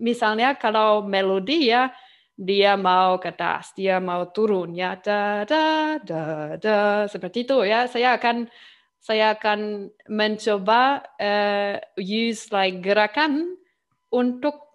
[0.00, 1.92] misalnya kalau melodi ya
[2.32, 6.22] dia mau ke atas, dia mau turun ya da da da
[6.56, 6.76] da
[7.12, 7.84] seperti itu ya.
[7.92, 8.48] Saya akan
[9.02, 13.60] saya akan mencoba uh, use like gerakan
[14.08, 14.71] untuk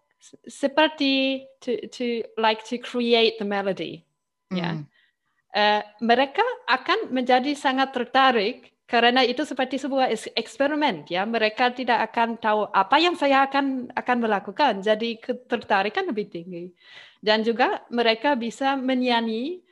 [0.47, 4.05] seperti to, to like to create the melody.
[4.51, 4.57] Mm.
[4.57, 4.71] Ya.
[5.57, 11.25] Uh, mereka akan menjadi sangat tertarik karena itu seperti sebuah eksperimen ya.
[11.27, 14.73] Mereka tidak akan tahu apa yang saya akan akan melakukan.
[14.83, 16.71] Jadi ketertarikan lebih tinggi.
[17.17, 19.65] Dan juga mereka bisa menyanyi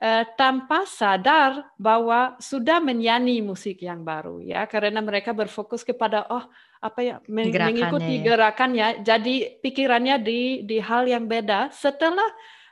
[0.00, 6.44] uh, tanpa sadar bahwa sudah menyanyi musik yang baru ya karena mereka berfokus kepada oh
[6.80, 8.24] apa ya mengikuti ya.
[8.24, 12.24] gerakannya jadi pikirannya di di hal yang beda setelah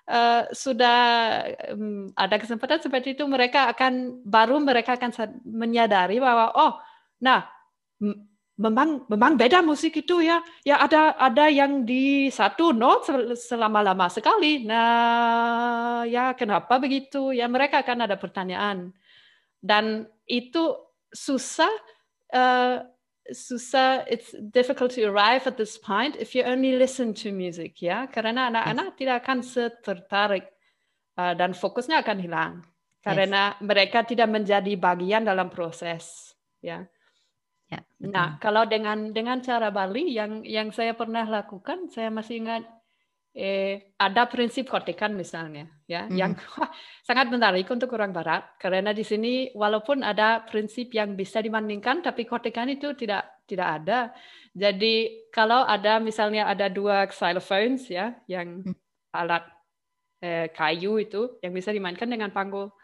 [0.08, 1.00] uh, sudah
[1.76, 5.12] um, ada kesempatan seperti itu mereka akan baru mereka akan
[5.44, 6.80] menyadari bahwa oh
[7.20, 7.44] nah
[8.58, 10.42] memang memang beda musik itu ya.
[10.66, 13.06] Ya ada ada yang di satu note
[13.38, 14.66] selama lama sekali.
[14.66, 17.30] Nah, ya kenapa begitu?
[17.30, 18.90] Ya mereka akan ada pertanyaan.
[19.62, 20.74] Dan itu
[21.14, 21.70] susah
[22.34, 22.82] uh,
[23.30, 28.08] susah it's difficult to arrive at this point if you only listen to music ya
[28.08, 28.96] karena anak-anak yes.
[28.96, 29.38] tidak akan
[29.84, 30.46] tertarik
[31.20, 32.52] uh, dan fokusnya akan hilang
[33.04, 33.60] karena yes.
[33.64, 36.88] mereka tidak menjadi bagian dalam proses ya
[37.68, 42.64] Ya, Nah, kalau dengan dengan cara Bali yang yang saya pernah lakukan, saya masih ingat
[43.38, 46.18] eh, ada prinsip kotekan misalnya, ya, mm.
[46.18, 46.34] yang
[47.06, 52.26] sangat menarik untuk orang Barat karena di sini walaupun ada prinsip yang bisa dibandingkan, tapi
[52.26, 54.10] kotekan itu tidak tidak ada.
[54.50, 58.74] Jadi kalau ada misalnya ada dua xylophones ya, yang mm.
[59.14, 59.46] alat
[60.18, 62.74] eh, kayu itu yang bisa dimainkan dengan panggul,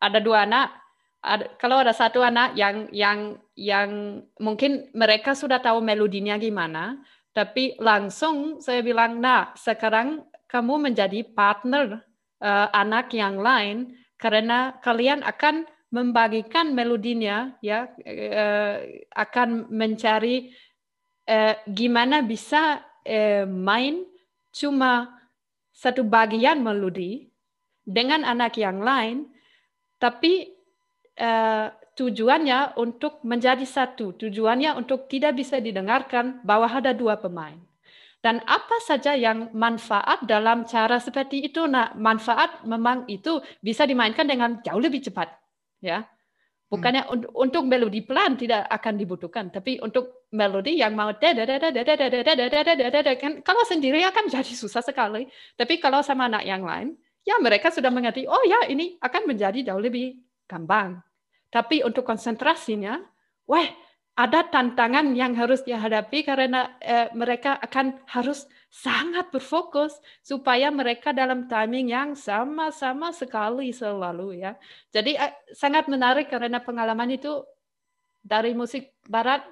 [0.00, 0.80] ada dua anak
[1.20, 3.90] ada, kalau ada satu anak yang yang yang
[4.40, 6.96] mungkin mereka sudah tahu melodinya gimana,
[7.30, 12.02] tapi langsung saya bilang, nah sekarang kamu menjadi partner
[12.42, 18.76] uh, anak yang lain karena kalian akan membagikan melodinya, ya uh,
[19.14, 20.54] akan mencari
[21.30, 24.06] uh, gimana bisa uh, main
[24.50, 25.14] cuma
[25.70, 27.30] satu bagian melodi
[27.86, 29.30] dengan anak yang lain,
[30.02, 30.50] tapi
[31.18, 37.60] uh, tujuannya untuk menjadi satu, tujuannya untuk tidak bisa didengarkan bahwa ada dua pemain.
[38.24, 44.24] Dan apa saja yang manfaat dalam cara seperti itu, nah manfaat memang itu bisa dimainkan
[44.24, 45.28] dengan jauh lebih cepat,
[45.84, 46.08] ya.
[46.70, 47.34] Bukannya hmm.
[47.34, 51.10] untuk melodi pelan tidak akan dibutuhkan, tapi untuk melodi yang mau
[53.18, 55.26] kan kalau sendiri akan jadi susah sekali.
[55.58, 56.94] Tapi kalau sama anak yang lain,
[57.26, 60.14] ya mereka sudah mengerti, oh ya ini akan menjadi jauh lebih
[60.46, 61.02] gampang.
[61.50, 63.02] Tapi untuk konsentrasinya,
[63.44, 63.66] wah
[64.14, 71.50] ada tantangan yang harus dihadapi karena eh, mereka akan harus sangat berfokus supaya mereka dalam
[71.50, 74.54] timing yang sama-sama sekali selalu ya.
[74.94, 77.42] Jadi eh, sangat menarik karena pengalaman itu
[78.20, 79.42] dari musik barat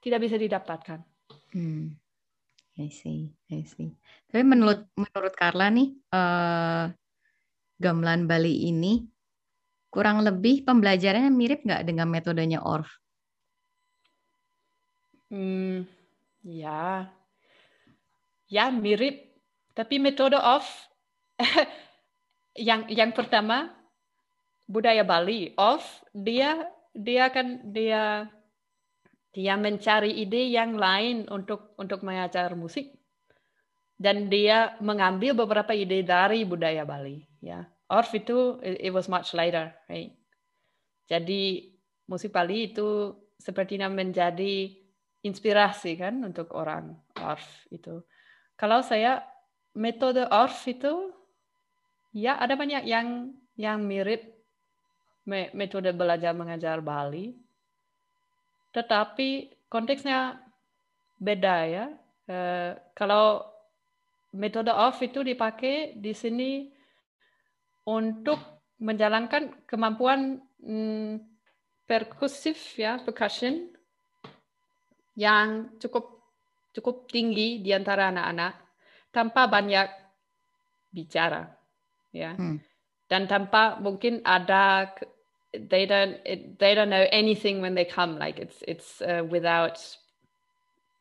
[0.00, 1.04] tidak bisa didapatkan.
[1.52, 1.94] Hmm.
[2.80, 3.92] I see, I see.
[4.32, 6.88] Tapi menurut menurut Carla nih, uh,
[7.76, 9.04] gamelan Bali ini
[9.90, 12.88] kurang lebih pembelajarannya mirip nggak dengan metodenya Orff?
[15.30, 15.86] Hmm,
[16.46, 17.10] ya,
[18.46, 19.30] ya mirip.
[19.74, 20.66] Tapi metode Orff
[22.70, 23.70] yang yang pertama
[24.70, 25.54] budaya Bali.
[25.58, 28.30] Orff dia dia kan dia
[29.30, 32.90] dia mencari ide yang lain untuk untuk mengajar musik
[33.94, 39.74] dan dia mengambil beberapa ide dari budaya Bali ya Orff itu it was much later,
[39.90, 40.14] right?
[41.10, 41.74] Jadi
[42.06, 44.70] musik Bali itu sepertinya menjadi
[45.26, 48.00] inspirasi kan untuk orang Orff itu.
[48.54, 49.26] Kalau saya
[49.74, 51.10] metode Orff itu
[52.14, 54.22] ya ada banyak yang yang mirip
[55.28, 57.34] metode belajar mengajar Bali,
[58.70, 60.38] tetapi konteksnya
[61.18, 61.86] beda ya.
[62.30, 63.42] Uh, kalau
[64.30, 66.70] metode Orff itu dipakai di sini
[67.90, 68.38] untuk
[68.78, 71.18] menjalankan kemampuan hmm,
[71.84, 73.66] perkusif ya percussion
[75.18, 76.22] yang cukup
[76.70, 78.54] cukup tinggi di antara anak-anak
[79.10, 79.90] tanpa banyak
[80.94, 81.50] bicara
[82.14, 82.62] ya hmm.
[83.10, 84.94] dan tanpa mungkin ada
[85.50, 86.22] they don't
[86.62, 89.82] they don't know anything when they come like it's it's uh, without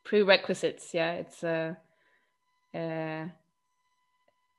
[0.01, 1.77] prerequisites yeah it's uh,
[2.73, 3.29] uh,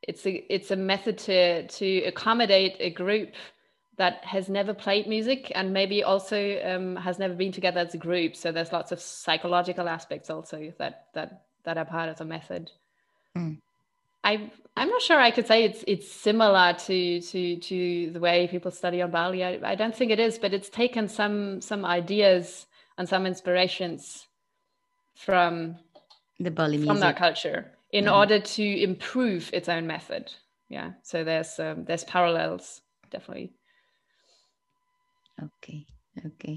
[0.03, 3.33] it's a it's a method to to accommodate a group
[3.97, 7.99] that has never played music and maybe also um, has never been together as a
[7.99, 8.35] group.
[8.35, 12.71] So there's lots of psychological aspects also that that that are part of the method.
[13.37, 13.59] Mm.
[14.25, 18.49] I I'm not sure I could say it's it's similar to to to the way
[18.49, 19.45] people study on Bali.
[19.45, 24.27] I, I don't think it is, but it's taken some some ideas and some inspirations
[25.15, 25.77] from
[26.39, 26.89] the Bali music.
[26.89, 28.15] from that culture in mm.
[28.15, 30.33] order to improve its own method.
[30.69, 33.53] Yeah, so there's um, there's parallels definitely.
[35.41, 35.79] Oke, okay,
[36.23, 36.37] oke.
[36.39, 36.57] Okay.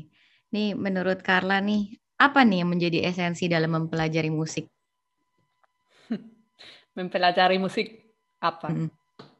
[0.53, 4.69] Nih menurut Carla nih, apa nih yang menjadi esensi dalam mempelajari musik?
[6.97, 8.69] mempelajari musik apa?
[8.69, 8.91] Hmm.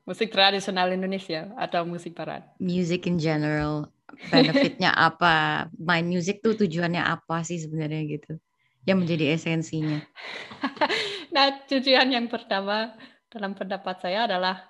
[0.04, 2.44] musik tradisional Indonesia atau musik barat?
[2.60, 3.88] Music in general,
[4.28, 5.68] benefitnya apa?
[5.80, 8.34] Main music tuh tujuannya apa sih sebenarnya gitu?
[8.84, 10.04] Yang menjadi esensinya.
[11.34, 12.94] nah, tujuan yang pertama
[13.34, 14.70] dalam pendapat saya adalah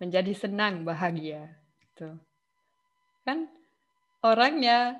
[0.00, 1.52] menjadi senang, bahagia.
[1.96, 2.16] Tuh.
[3.24, 3.48] Kan
[4.24, 4.96] orangnya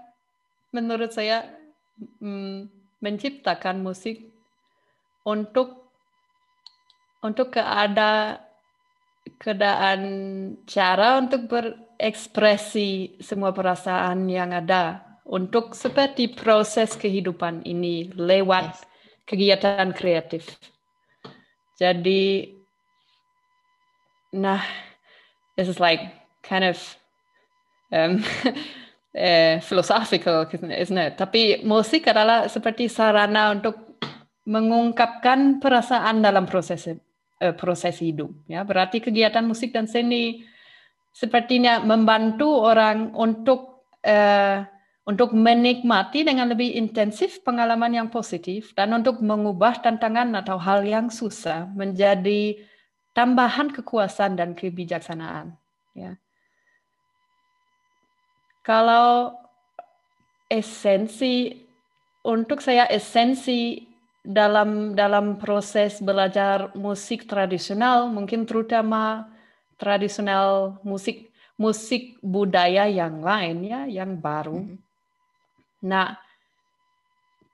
[0.72, 1.49] menurut saya
[2.20, 2.68] mm,
[3.01, 4.29] menciptakan musik
[5.25, 5.88] untuk
[7.25, 8.44] untuk keada
[9.42, 10.03] keadaan
[10.70, 18.95] cara untuk berekspresi semua perasaan yang ada untuk seperti proses kehidupan ini lewat yes.
[19.26, 20.46] Kegiatan kreatif.
[21.76, 22.56] Jadi,
[24.32, 24.62] nah,
[25.58, 26.00] this is like
[26.40, 26.78] kind of
[27.92, 28.24] um,
[29.12, 31.20] uh, philosophical, isn't it?
[31.20, 34.00] Tapi musik adalah seperti sarana untuk
[34.46, 38.30] mengungkapkan perasaan dalam proses uh, proses hidup.
[38.46, 40.46] Ya, berarti kegiatan musik dan seni
[41.10, 44.64] sepertinya membantu orang untuk uh,
[45.07, 51.07] untuk menikmati dengan lebih intensif pengalaman yang positif dan untuk mengubah tantangan atau hal yang
[51.14, 52.59] susah menjadi
[53.14, 55.55] tambahan kekuasaan dan kebijaksanaan.
[55.95, 56.19] Ya.
[58.66, 59.38] Kalau
[60.51, 61.55] esensi
[62.27, 63.87] untuk saya esensi
[64.27, 69.31] dalam dalam proses belajar musik tradisional mungkin terutama
[69.79, 74.66] tradisional musik musik budaya yang lain ya yang baru.
[74.66, 74.86] Mm -hmm.
[75.87, 76.18] Nah,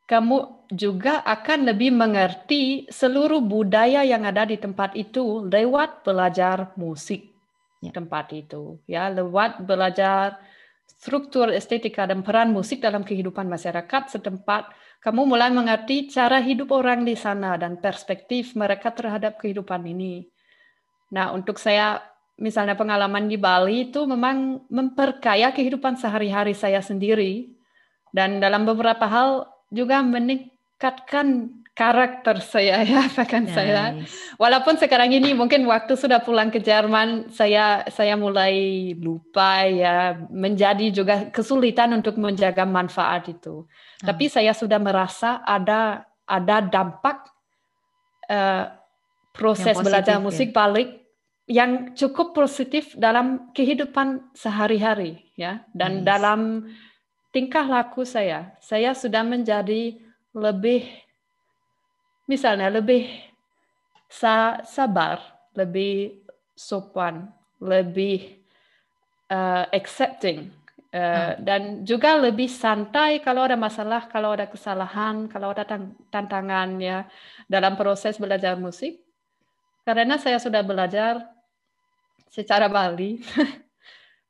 [0.09, 7.33] kamu juga akan lebih mengerti seluruh budaya yang ada di tempat itu lewat belajar musik
[7.81, 7.93] ya.
[7.97, 10.37] tempat itu ya lewat belajar
[10.85, 17.03] struktur estetika dan peran musik dalam kehidupan masyarakat setempat kamu mulai mengerti cara hidup orang
[17.03, 20.31] di sana dan perspektif mereka terhadap kehidupan ini.
[21.11, 21.99] Nah, untuk saya
[22.39, 27.62] misalnya pengalaman di Bali itu memang memperkaya kehidupan sehari-hari saya sendiri
[28.13, 33.57] dan dalam beberapa hal juga meningkatkan karakter saya ya bahkan nice.
[33.57, 33.97] saya
[34.37, 40.93] walaupun sekarang ini mungkin waktu sudah pulang ke Jerman saya saya mulai lupa ya menjadi
[40.93, 44.05] juga kesulitan untuk menjaga manfaat itu hmm.
[44.05, 47.25] tapi saya sudah merasa ada ada dampak
[48.29, 48.69] uh,
[49.33, 50.57] proses positif, belajar musik ya?
[50.61, 50.89] balik
[51.49, 56.07] yang cukup positif dalam kehidupan sehari-hari ya dan nice.
[56.07, 56.41] dalam
[57.33, 59.97] tingkah laku saya saya sudah menjadi
[60.37, 60.87] lebih
[62.31, 63.09] misalnya lebih
[64.13, 65.21] sa sabar,
[65.57, 66.21] lebih
[66.53, 67.33] sopan,
[67.65, 68.45] lebih
[69.33, 70.53] uh, accepting
[70.93, 71.33] uh, hmm.
[71.41, 75.65] dan juga lebih santai kalau ada masalah, kalau ada kesalahan, kalau ada
[76.13, 77.09] tantangan ya
[77.49, 79.01] dalam proses belajar musik.
[79.83, 81.27] Karena saya sudah belajar
[82.31, 83.19] secara Bali,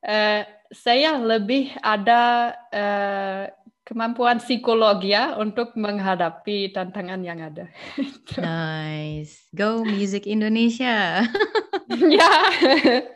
[0.07, 3.45] uh, saya lebih ada uh,
[3.85, 7.69] kemampuan psikologi ya untuk menghadapi tantangan yang ada.
[8.41, 9.45] nice.
[9.53, 11.29] Go Music Indonesia.
[12.19, 12.33] ya,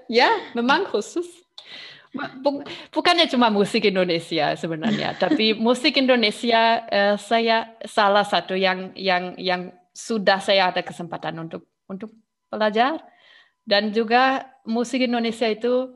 [0.07, 1.25] ya, memang khusus.
[2.93, 9.73] Bukannya cuma musik Indonesia sebenarnya, tapi musik Indonesia uh, saya salah satu yang yang yang
[9.97, 12.13] sudah saya ada kesempatan untuk untuk
[12.53, 13.01] belajar
[13.69, 15.93] dan juga musik Indonesia itu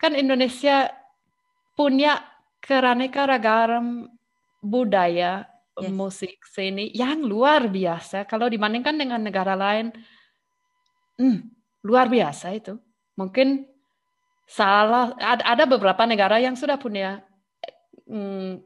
[0.00, 0.88] kan Indonesia
[1.76, 2.24] punya
[2.56, 4.08] keraneka ragam
[4.64, 5.44] budaya
[5.76, 5.92] yes.
[5.92, 8.24] musik seni yang luar biasa.
[8.24, 9.92] Kalau dibandingkan dengan negara lain
[11.20, 11.38] hmm,
[11.84, 12.80] luar biasa itu.
[13.16, 13.68] Mungkin
[14.48, 17.20] salah ada beberapa negara yang sudah punya
[18.08, 18.64] hmm,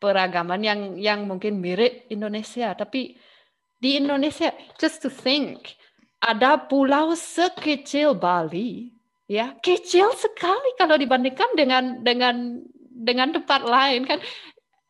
[0.00, 2.72] peragaman yang yang mungkin mirip Indonesia.
[2.72, 3.16] Tapi
[3.76, 5.76] di Indonesia just to think
[6.22, 12.60] ada pulau sekecil Bali ya kecil sekali kalau dibandingkan dengan dengan
[12.92, 14.18] dengan tempat lain kan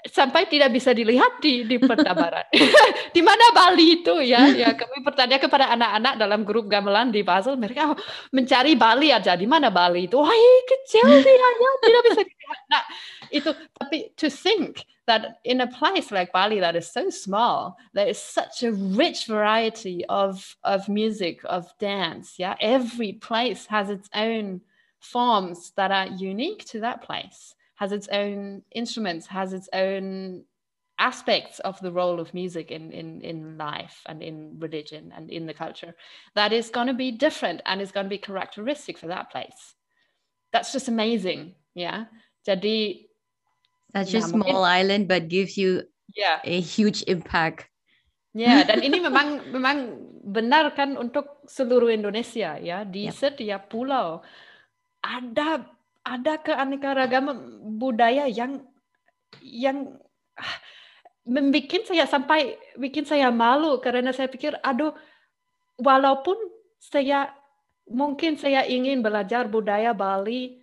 [0.03, 2.47] sampai tidak bisa dilihat di di barat.
[3.17, 4.51] di mana Bali itu ya?
[4.51, 7.99] Ya kami bertanya kepada anak-anak dalam grup gamelan di Basel, mereka oh,
[8.35, 9.39] mencari Bali aja.
[9.39, 10.19] Di mana Bali itu?
[10.19, 10.35] Wah,
[10.67, 11.49] kecil dia ya,
[11.87, 12.61] tidak bisa dilihat.
[12.67, 12.83] Nah,
[13.31, 18.07] itu tapi to think that in a place like Bali that is so small, there
[18.07, 22.39] is such a rich variety of of music, of dance.
[22.39, 24.61] Yeah, every place has its own
[25.01, 30.45] forms that are unique to that place has its own instruments, has its own
[31.01, 35.47] aspects of the role of music in, in, in life and in religion and in
[35.47, 35.93] the culture
[36.37, 39.75] that is going to be different and is going to be characteristic for that place.
[40.53, 41.57] That's just amazing.
[41.75, 42.05] Yeah.
[42.47, 43.09] Jadi
[43.93, 45.85] such a small island but gives you
[46.17, 46.41] yeah.
[46.45, 47.69] a huge impact.
[48.33, 49.79] yeah, dan ini memang memang
[50.25, 53.13] benar kan untuk seluruh Indonesia ya di yep.
[53.13, 54.25] setiap pulau
[55.05, 55.69] ada
[56.03, 58.63] ada keanekaragaman budaya yang
[59.43, 59.99] yang
[60.39, 60.59] ah,
[61.27, 64.95] membuat saya sampai bikin saya malu karena saya pikir aduh
[65.79, 66.35] walaupun
[66.79, 67.31] saya
[67.91, 70.63] mungkin saya ingin belajar budaya Bali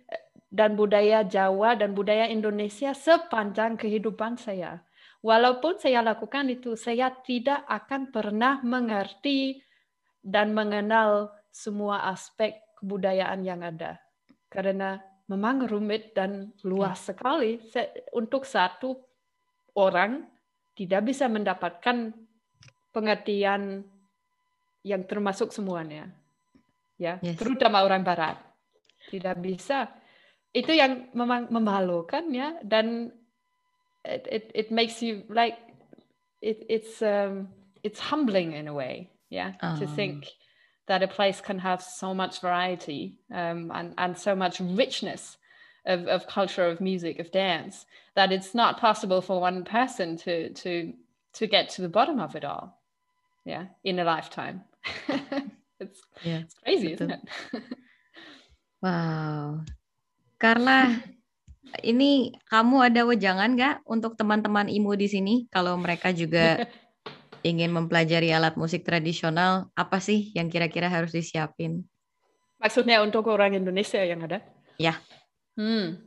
[0.50, 4.82] dan budaya Jawa dan budaya Indonesia sepanjang kehidupan saya.
[5.22, 9.62] Walaupun saya lakukan itu, saya tidak akan pernah mengerti
[10.20, 14.02] dan mengenal semua aspek kebudayaan yang ada.
[14.50, 14.98] Karena
[15.30, 17.14] memang rumit dan luas ya.
[17.14, 17.62] sekali.
[18.16, 18.96] Untuk satu
[19.78, 20.26] orang
[20.74, 22.10] tidak bisa mendapatkan
[22.90, 23.84] pengertian
[24.82, 26.08] yang termasuk semuanya.
[26.96, 27.36] Ya, yes.
[27.36, 28.40] terutama orang barat.
[29.08, 29.99] Tidak bisa.
[30.50, 32.58] Itu yang memang memalukan ya.
[32.66, 33.14] Dan
[34.04, 35.58] it, it, it makes you like
[36.40, 37.48] it, it's um,
[37.82, 39.78] it's humbling in a way yeah um.
[39.78, 40.26] to think
[40.86, 45.36] that a place can have so much variety um, and, and so much richness
[45.86, 47.86] of, of culture of music of dance
[48.16, 50.92] that it's not possible for one person to to
[51.32, 52.80] to get to the bottom of it all
[53.44, 54.62] yeah in a lifetime.
[55.82, 57.20] It's, yeah, it's crazy isn't it?
[58.82, 59.64] Wow
[60.40, 60.88] Carla
[61.84, 66.64] ini kamu ada wejangan nggak untuk teman-teman IMU di sini kalau mereka juga
[67.44, 71.84] ingin mempelajari alat musik tradisional, apa sih yang kira-kira harus disiapin?
[72.60, 74.44] Maksudnya untuk orang Indonesia yang ada?
[74.76, 75.00] Ya.
[75.56, 76.04] Hmm.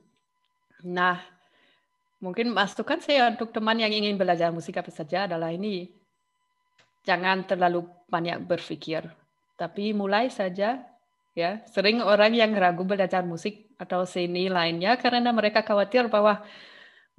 [0.85, 1.21] Nah,
[2.21, 5.89] mungkin masukan saya untuk teman yang ingin belajar musik apa saja adalah ini.
[7.03, 9.09] Jangan terlalu banyak berpikir,
[9.59, 10.85] tapi mulai saja
[11.35, 11.59] ya.
[11.67, 16.39] Sering orang yang ragu belajar musik atau seni lainnya karena mereka khawatir bahwa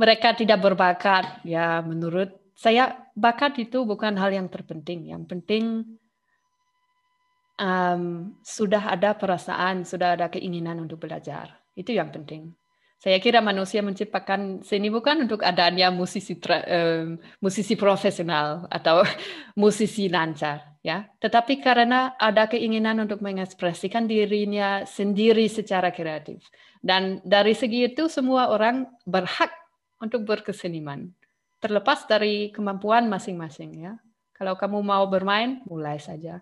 [0.00, 1.44] mereka tidak berbakat.
[1.44, 5.12] Ya, menurut saya bakat itu bukan hal yang terpenting.
[5.12, 5.64] Yang penting
[7.60, 11.52] um, sudah ada perasaan, sudah ada keinginan untuk belajar.
[11.74, 12.54] Itu yang penting.
[13.04, 19.04] Saya kira manusia menciptakan seni bukan untuk adanya musisi um, musisi profesional atau
[19.60, 21.04] musisi lancar, ya.
[21.20, 26.48] Tetapi karena ada keinginan untuk mengekspresikan dirinya sendiri secara kreatif.
[26.80, 29.52] Dan dari segi itu semua orang berhak
[30.00, 31.12] untuk berkeseniman,
[31.60, 34.00] terlepas dari kemampuan masing-masing, ya.
[34.32, 36.40] Kalau kamu mau bermain, mulai saja.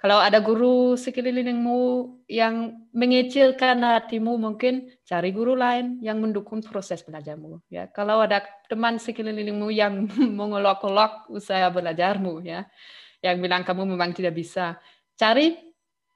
[0.00, 1.78] Kalau ada guru sekelilingmu
[2.24, 7.60] yang mengecilkan hatimu, mungkin cari guru lain yang mendukung proses belajarmu.
[7.68, 10.08] Ya, kalau ada teman sekelilingmu yang
[10.40, 12.64] mengolok-olok usaha belajarmu, ya,
[13.20, 14.80] yang bilang kamu memang tidak bisa,
[15.20, 15.60] cari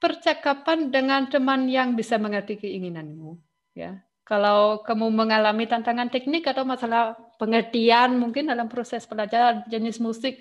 [0.01, 3.37] percakapan dengan teman yang bisa mengerti keinginanmu.
[3.77, 10.41] Ya, kalau kamu mengalami tantangan teknik atau masalah pengertian mungkin dalam proses belajar jenis musik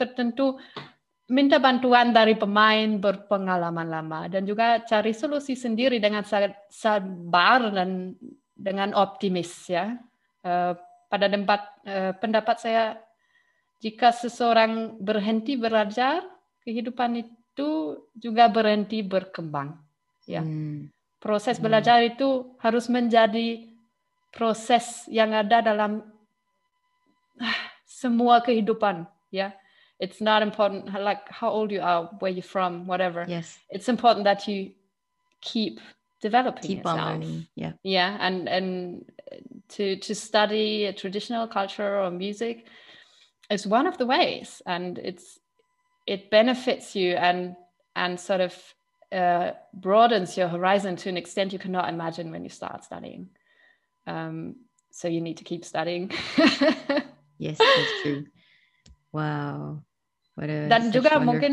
[0.00, 0.56] tertentu
[1.30, 8.18] minta bantuan dari pemain berpengalaman lama dan juga cari solusi sendiri dengan sabar dan
[8.58, 9.94] dengan optimis ya.
[10.42, 10.74] Uh,
[11.06, 12.84] pada tempat uh, pendapat saya
[13.78, 16.26] jika seseorang berhenti belajar,
[16.66, 17.70] kehidupan itu
[18.18, 19.78] juga berhenti berkembang.
[20.26, 20.42] Ya.
[20.42, 20.90] Hmm.
[21.22, 21.64] Proses hmm.
[21.64, 23.70] belajar itu harus menjadi
[24.34, 26.02] proses yang ada dalam
[27.38, 29.54] uh, semua kehidupan ya
[30.00, 33.26] it's not important like how old you are where you're from whatever.
[33.28, 33.58] Yes.
[33.68, 34.72] It's important that you
[35.42, 35.78] keep
[36.22, 36.98] developing keep yourself.
[36.98, 37.46] on learning.
[37.54, 37.72] Yeah.
[37.82, 39.04] Yeah and and
[39.68, 42.66] to to study a traditional culture or music
[43.50, 45.38] is one of the ways and it's
[46.06, 47.54] it benefits you and
[47.94, 48.54] and sort of
[49.12, 53.28] uh, broadens your horizon to an extent you cannot imagine when you start studying.
[54.06, 54.54] Um,
[54.92, 56.10] so you need to keep studying.
[57.38, 58.26] Yes that's true.
[59.12, 59.82] Wow
[60.40, 61.26] Dan juga wonderful.
[61.28, 61.52] mungkin,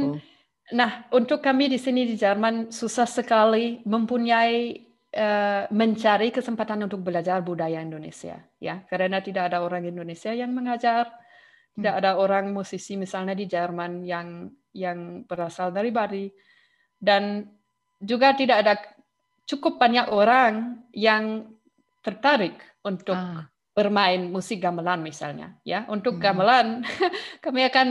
[0.72, 4.80] nah untuk kami di sini di Jerman susah sekali mempunyai
[5.12, 11.12] uh, mencari kesempatan untuk belajar budaya Indonesia, ya karena tidak ada orang Indonesia yang mengajar,
[11.12, 11.76] hmm.
[11.80, 16.32] tidak ada orang musisi misalnya di Jerman yang yang berasal dari Bali,
[16.96, 17.44] dan
[18.00, 18.74] juga tidak ada
[19.48, 21.50] cukup banyak orang yang
[22.04, 26.24] tertarik untuk ah bermain musik gamelan misalnya ya untuk hmm.
[26.26, 26.68] gamelan
[27.46, 27.88] kami akan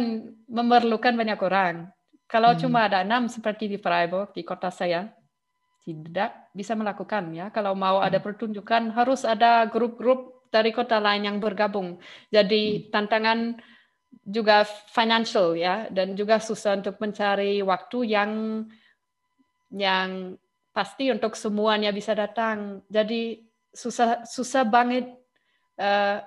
[0.51, 1.87] memerlukan banyak orang
[2.27, 2.59] kalau hmm.
[2.59, 5.07] cuma ada enam seperti di Freiburg di kota saya
[5.87, 8.07] tidak bisa melakukan ya kalau mau hmm.
[8.11, 12.03] ada pertunjukan harus ada grup-grup dari kota lain yang bergabung
[12.35, 12.91] jadi hmm.
[12.91, 13.39] tantangan
[14.27, 18.31] juga financial ya dan juga susah untuk mencari waktu yang
[19.71, 20.35] yang
[20.75, 23.39] pasti untuk semuanya bisa datang jadi
[23.71, 25.26] susah susah banget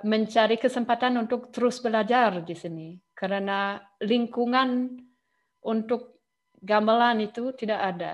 [0.05, 4.93] mencari kesempatan untuk terus belajar di sini karena lingkungan
[5.65, 6.23] untuk
[6.61, 8.11] gamelan itu tidak ada,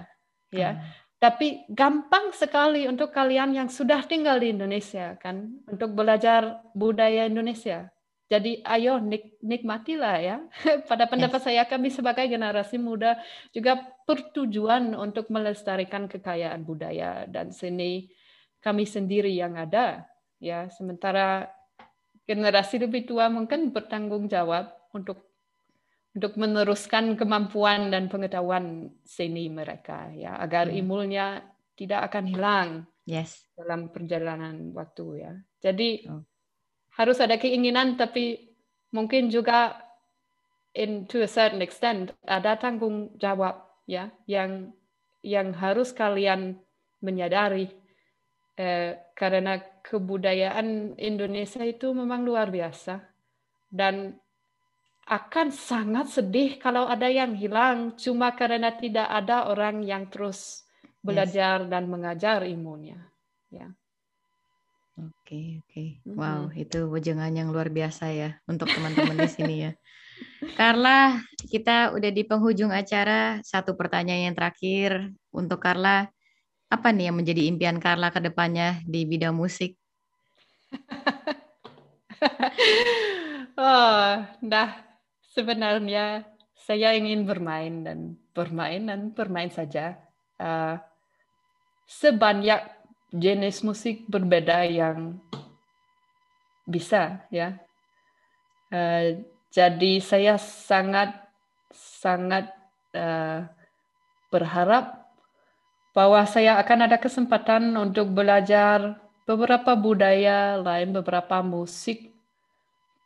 [0.50, 0.78] ya.
[0.78, 0.82] Hmm.
[1.16, 7.90] Tapi gampang sekali untuk kalian yang sudah tinggal di Indonesia kan untuk belajar budaya Indonesia.
[8.26, 10.38] Jadi ayo nik nikmatilah ya.
[10.90, 11.46] Pada pendapat yes.
[11.46, 13.18] saya kami sebagai generasi muda
[13.54, 18.10] juga bertujuan untuk melestarikan kekayaan budaya dan seni
[18.62, 20.06] kami sendiri yang ada
[20.46, 20.70] ya.
[20.70, 21.50] Sementara
[22.30, 25.26] generasi lebih tua mungkin bertanggung jawab untuk
[26.16, 30.80] untuk meneruskan kemampuan dan pengetahuan seni mereka ya agar hmm.
[30.80, 31.44] ilmunya
[31.76, 32.70] tidak akan hilang
[33.04, 36.24] yes dalam perjalanan waktu ya jadi oh.
[36.96, 38.56] harus ada keinginan tapi
[38.96, 39.76] mungkin juga
[40.72, 44.72] in to a certain extent ada tanggung jawab ya yang
[45.20, 46.56] yang harus kalian
[47.04, 47.76] menyadari
[48.56, 53.04] eh, karena kebudayaan Indonesia itu memang luar biasa
[53.70, 54.16] dan
[55.06, 60.66] akan sangat sedih kalau ada yang hilang cuma karena tidak ada orang yang terus
[61.06, 61.70] belajar yes.
[61.70, 62.98] dan mengajar ilmunya.
[63.54, 63.70] Ya.
[64.98, 66.02] Oke, oke.
[66.10, 66.64] Wow, mm-hmm.
[66.66, 69.72] itu wejangan yang luar biasa ya untuk teman-teman di sini ya.
[70.56, 71.20] Carla,
[71.52, 73.44] kita udah di penghujung acara.
[73.44, 76.10] Satu pertanyaan yang terakhir untuk Carla.
[76.76, 79.80] Apa nih yang menjadi impian Carla ke depannya di bidang musik?
[83.56, 84.70] oh, nah
[85.32, 86.28] sebenarnya
[86.60, 89.96] saya ingin bermain dan bermain dan bermain saja.
[90.36, 90.76] Uh,
[91.88, 92.60] sebanyak
[93.16, 95.24] jenis musik berbeda yang
[96.68, 97.56] bisa ya.
[98.68, 101.24] Uh, jadi saya sangat
[101.72, 102.52] sangat
[102.92, 103.48] uh,
[104.28, 105.05] berharap
[105.96, 112.12] bahwa saya akan ada kesempatan untuk belajar beberapa budaya lain, beberapa musik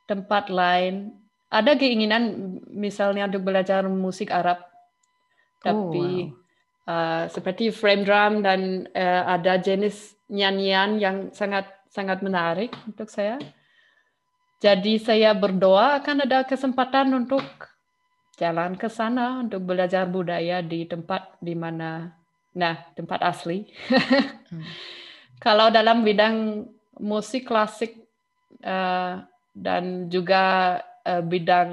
[0.09, 1.13] tempat lain
[1.49, 4.61] ada keinginan misalnya untuk belajar musik Arab,
[5.65, 6.37] tapi oh,
[6.85, 6.93] wow.
[6.93, 13.41] uh, seperti frame drum dan uh, ada jenis nyanyian yang sangat sangat menarik untuk saya.
[14.61, 17.41] Jadi saya berdoa akan ada kesempatan untuk
[18.37, 22.13] jalan ke sana untuk belajar budaya di tempat di mana,
[22.55, 23.69] nah tempat asli.
[23.89, 24.63] hmm.
[25.43, 26.67] Kalau dalam bidang
[26.99, 27.95] musik klasik
[28.59, 29.23] uh,
[29.55, 30.75] dan juga
[31.07, 31.71] uh, bidang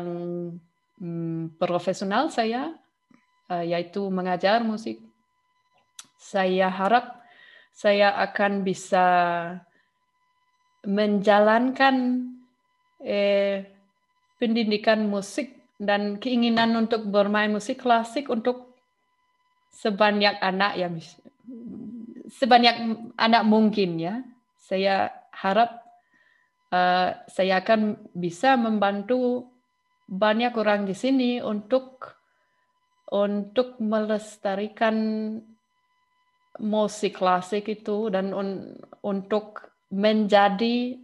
[1.02, 2.70] um, profesional saya,
[3.50, 5.02] uh, yaitu mengajar musik.
[6.14, 7.26] Saya harap
[7.76, 9.06] saya akan bisa
[10.86, 12.24] menjalankan
[13.04, 13.68] eh,
[14.40, 18.75] pendidikan musik dan keinginan untuk bermain musik klasik untuk
[19.76, 20.96] sebanyak anak yang
[22.32, 22.76] sebanyak
[23.20, 24.24] anak mungkin ya.
[24.56, 25.84] Saya harap
[26.72, 29.52] uh, saya akan bisa membantu
[30.08, 32.16] banyak orang di sini untuk
[33.06, 34.96] untuk melestarikan
[36.58, 38.74] musik klasik itu dan un,
[39.06, 39.62] untuk
[39.92, 40.98] menjadi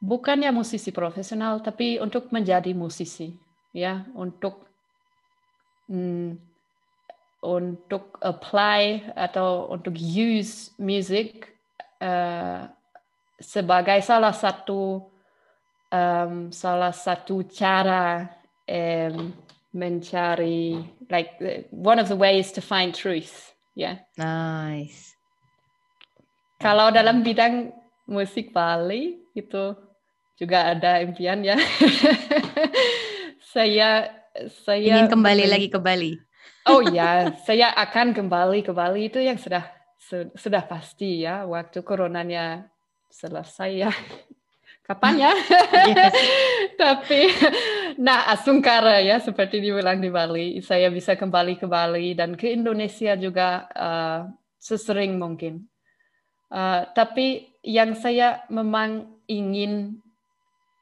[0.00, 3.30] bukannya musisi profesional tapi untuk menjadi musisi
[3.70, 4.66] ya untuk
[5.92, 6.49] mm,
[7.40, 11.48] untuk apply atau untuk use music
[12.04, 12.68] uh,
[13.40, 15.08] sebagai salah satu
[15.88, 18.28] um, salah satu cara
[18.68, 19.32] um,
[19.72, 21.40] mencari like
[21.72, 23.96] one of the ways to find truth ya yeah.
[24.20, 25.16] nice.
[26.60, 27.72] Kalau dalam bidang
[28.04, 29.72] musik Bali itu
[30.36, 31.56] juga ada impian ya.
[33.50, 34.12] Saya
[34.62, 36.14] saya ingin kembali lagi ke Bali
[36.68, 39.64] oh ya saya akan kembali ke Bali itu yang sudah
[40.34, 42.68] sudah pasti ya waktu coronanya
[43.10, 43.92] selesai ya.
[44.90, 45.32] Kapan ya?
[45.86, 46.14] yes.
[46.82, 47.30] Tapi,
[47.94, 53.14] nah asungkara ya seperti dibilang di Bali, saya bisa kembali ke Bali dan ke Indonesia
[53.14, 54.26] juga uh,
[54.58, 55.70] sesering mungkin.
[56.50, 60.02] Uh, tapi yang saya memang ingin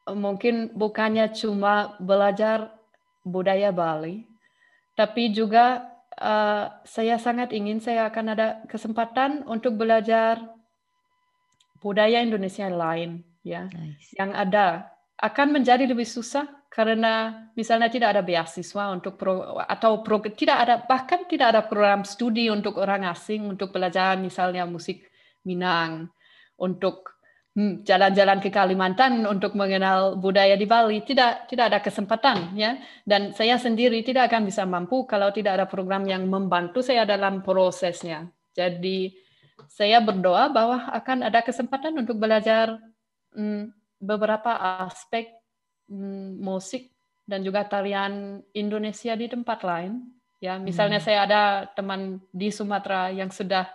[0.09, 2.73] mungkin bukannya cuma belajar
[3.29, 4.25] budaya Bali,
[4.99, 5.87] tapi juga
[6.19, 10.43] uh, saya sangat ingin saya akan ada kesempatan untuk belajar
[11.79, 14.19] budaya Indonesia lain ya nice.
[14.19, 14.91] yang ada
[15.23, 20.75] akan menjadi lebih susah karena misalnya tidak ada beasiswa untuk pro, atau pro, tidak ada
[20.83, 25.07] bahkan tidak ada program studi untuk orang asing untuk belajar misalnya musik
[25.47, 26.11] Minang
[26.59, 27.18] untuk
[27.59, 32.79] hmm, jalan-jalan ke Kalimantan untuk mengenal budaya di Bali tidak tidak ada kesempatan ya.
[33.03, 37.43] Dan saya sendiri tidak akan bisa mampu kalau tidak ada program yang membantu saya dalam
[37.43, 38.31] prosesnya.
[38.55, 39.11] Jadi
[39.67, 42.79] saya berdoa bahwa akan ada kesempatan untuk belajar
[43.35, 44.55] hmm, beberapa
[44.87, 45.35] aspek
[45.91, 46.95] hmm, musik
[47.27, 50.01] dan juga tarian Indonesia di tempat lain.
[50.39, 51.07] Ya, misalnya hmm.
[51.11, 51.43] saya ada
[51.75, 53.67] teman di Sumatera yang sudah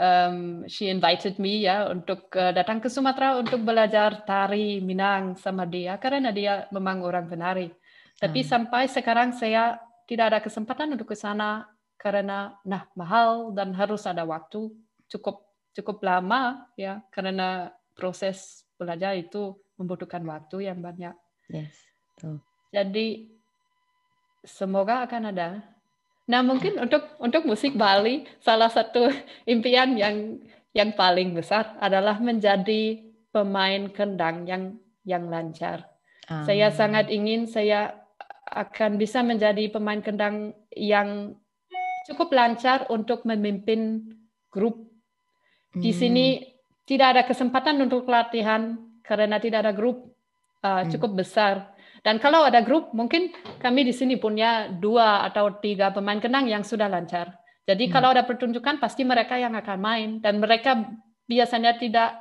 [0.00, 5.68] um, she invited me ya untuk uh, datang ke Sumatera untuk belajar tari Minang sama
[5.68, 7.68] dia karena dia memang orang penari.
[8.16, 8.48] Tapi hmm.
[8.48, 9.76] sampai sekarang saya
[10.08, 11.68] tidak ada kesempatan untuk ke sana
[12.00, 14.72] karena nah mahal dan harus ada waktu
[15.12, 15.44] cukup
[15.76, 21.12] cukup lama ya karena proses belajar itu membutuhkan waktu yang banyak.
[21.52, 21.76] Yes.
[22.16, 22.40] Tuh.
[22.72, 23.28] Jadi
[24.40, 25.60] semoga akan ada
[26.30, 29.10] Nah, mungkin untuk untuk musik Bali salah satu
[29.50, 30.38] impian yang
[30.70, 33.02] yang paling besar adalah menjadi
[33.34, 35.90] pemain kendang yang yang lancar.
[36.30, 36.46] Um.
[36.46, 37.98] Saya sangat ingin saya
[38.46, 41.34] akan bisa menjadi pemain kendang yang
[42.06, 44.14] cukup lancar untuk memimpin
[44.50, 44.86] grup.
[45.74, 45.98] Di hmm.
[45.98, 46.26] sini
[46.86, 50.10] tidak ada kesempatan untuk latihan karena tidak ada grup
[50.62, 51.74] uh, cukup besar.
[52.00, 53.28] Dan kalau ada grup, mungkin
[53.60, 57.36] kami di sini punya dua atau tiga pemain kenang yang sudah lancar.
[57.68, 57.92] Jadi hmm.
[57.92, 60.10] kalau ada pertunjukan, pasti mereka yang akan main.
[60.24, 60.80] Dan mereka
[61.28, 62.16] biasanya tidak,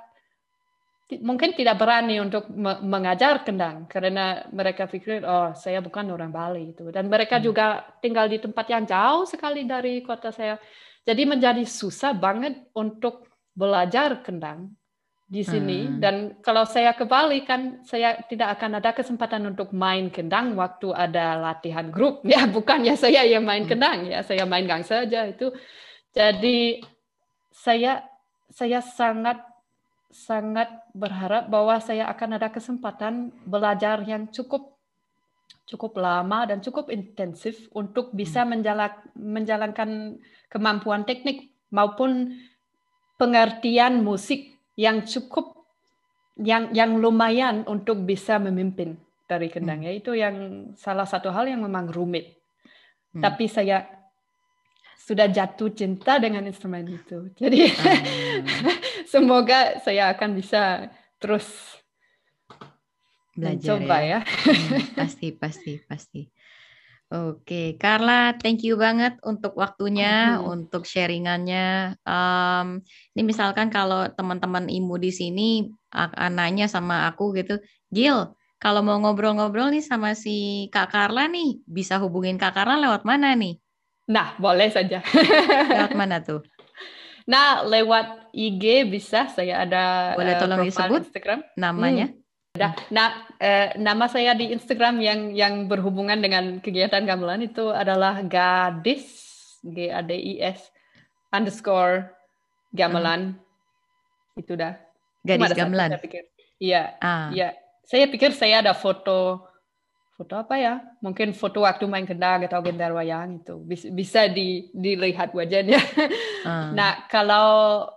[1.24, 2.52] mungkin tidak berani untuk
[2.84, 3.88] mengajar kendang.
[3.88, 6.76] Karena mereka pikir, oh saya bukan orang Bali.
[6.76, 6.92] itu.
[6.92, 7.44] Dan mereka hmm.
[7.48, 10.60] juga tinggal di tempat yang jauh sekali dari kota saya.
[11.08, 14.79] Jadi menjadi susah banget untuk belajar kendang
[15.30, 16.02] di sini hmm.
[16.02, 20.90] dan kalau saya ke Bali kan saya tidak akan ada kesempatan untuk main kendang waktu
[20.90, 23.70] ada latihan grup ya bukan ya saya yang main hmm.
[23.70, 25.54] kendang ya saya main gang saja itu
[26.18, 26.82] jadi
[27.54, 28.02] saya
[28.50, 29.38] saya sangat
[30.10, 34.82] sangat berharap bahwa saya akan ada kesempatan belajar yang cukup
[35.70, 38.50] cukup lama dan cukup intensif untuk bisa hmm.
[38.50, 40.18] menjalan, menjalankan
[40.50, 42.34] kemampuan teknik maupun
[43.22, 45.60] pengertian musik yang cukup
[46.40, 48.96] yang yang lumayan untuk bisa memimpin
[49.28, 50.00] dari kendang hmm.
[50.00, 50.36] itu yang
[50.80, 52.40] salah satu hal yang memang rumit
[53.12, 53.20] hmm.
[53.20, 53.84] tapi saya
[55.04, 58.48] sudah jatuh cinta dengan instrumen itu jadi hmm.
[59.12, 60.88] semoga saya akan bisa
[61.20, 61.76] terus
[63.36, 64.20] belajar ya, ya.
[64.24, 66.22] Hmm, pasti pasti pasti
[67.10, 70.54] Oke, Carla, thank you banget untuk waktunya, uh-huh.
[70.54, 71.98] untuk sharingannya.
[72.06, 72.86] Um,
[73.18, 75.50] ini misalkan kalau teman-teman imu di sini
[75.90, 77.58] akan nanya sama aku gitu,
[77.90, 83.02] Gil, kalau mau ngobrol-ngobrol nih sama si Kak Carla nih, bisa hubungin Kak Carla lewat
[83.10, 83.58] mana nih?
[84.06, 85.02] Nah, boleh saja.
[85.82, 86.46] lewat mana tuh?
[87.26, 89.26] Nah, lewat IG bisa.
[89.34, 92.14] Saya ada boleh tolong disebut Instagram namanya.
[92.14, 92.29] Hmm.
[92.58, 98.26] Nah, nah eh, nama saya di Instagram yang yang berhubungan dengan kegiatan gamelan itu adalah
[98.26, 99.06] gadis
[99.62, 100.66] G A D I S
[101.30, 102.10] underscore
[102.74, 104.42] gamelan hmm.
[104.42, 104.82] itu dah.
[105.22, 105.94] Gadis gamelan.
[106.58, 107.30] Iya, ah.
[107.30, 107.54] iya.
[107.86, 109.46] Saya pikir saya ada foto
[110.18, 110.82] foto apa ya?
[111.06, 115.80] Mungkin foto waktu main kendang atau gendar wayang itu bisa, bisa di, dilihat wajahnya.
[116.44, 116.74] Ah.
[116.74, 117.88] Nah, kalau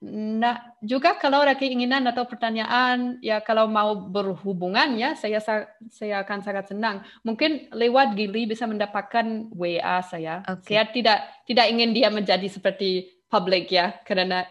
[0.00, 5.44] Nah, juga kalau ada keinginan atau pertanyaan, ya kalau mau berhubungan ya, saya
[5.92, 7.04] saya akan sangat senang.
[7.20, 10.40] Mungkin lewat Gili bisa mendapatkan WA saya.
[10.48, 10.80] Okay.
[10.80, 14.48] Saya tidak tidak ingin dia menjadi seperti public ya, karena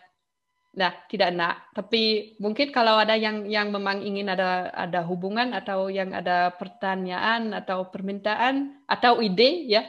[0.78, 1.74] nah tidak nak.
[1.74, 7.58] Tapi mungkin kalau ada yang yang memang ingin ada ada hubungan atau yang ada pertanyaan
[7.58, 9.82] atau permintaan atau ide ya,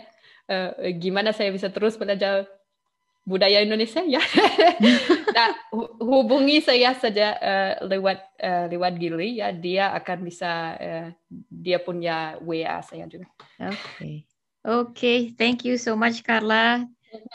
[0.49, 2.49] uh, gimana saya bisa terus belajar
[3.25, 4.23] budaya Indonesia ya.
[5.37, 5.49] nah,
[6.01, 9.53] hubungi saya saja uh, lewat uh, lewat Gili ya.
[9.53, 11.09] Dia akan bisa uh,
[11.49, 13.29] dia punya WA saya juga.
[13.61, 13.75] Oke.
[13.75, 14.17] Okay.
[14.61, 16.85] Oke, okay, thank you so much Carla.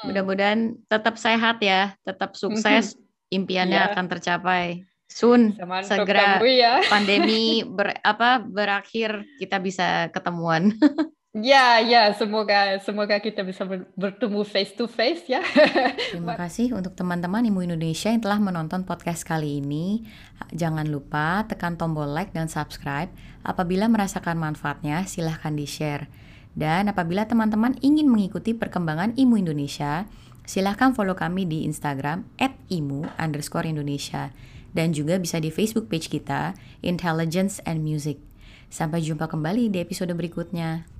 [0.05, 2.93] Mudah-mudahan tetap sehat ya, tetap sukses.
[3.33, 3.89] Impiannya yeah.
[3.89, 4.85] akan tercapai.
[5.09, 6.85] Soon segera ya.
[6.85, 10.69] pandemi ber, apa berakhir kita bisa ketemuan.
[11.35, 13.67] Ya, ya, semoga semoga kita bisa
[13.99, 15.43] bertemu face to face ya.
[16.15, 20.07] Terima kasih untuk teman-teman Imu Indonesia yang telah menonton podcast kali ini.
[20.55, 23.11] Jangan lupa tekan tombol like dan subscribe.
[23.43, 26.07] Apabila merasakan manfaatnya, silahkan di-share.
[26.55, 30.07] Dan apabila teman-teman ingin mengikuti perkembangan Imu Indonesia,
[30.47, 32.23] silahkan follow kami di Instagram
[32.71, 34.31] @imu underscore Indonesia
[34.71, 38.23] dan juga bisa di Facebook page kita Intelligence and Music.
[38.71, 40.94] Sampai jumpa kembali di episode berikutnya.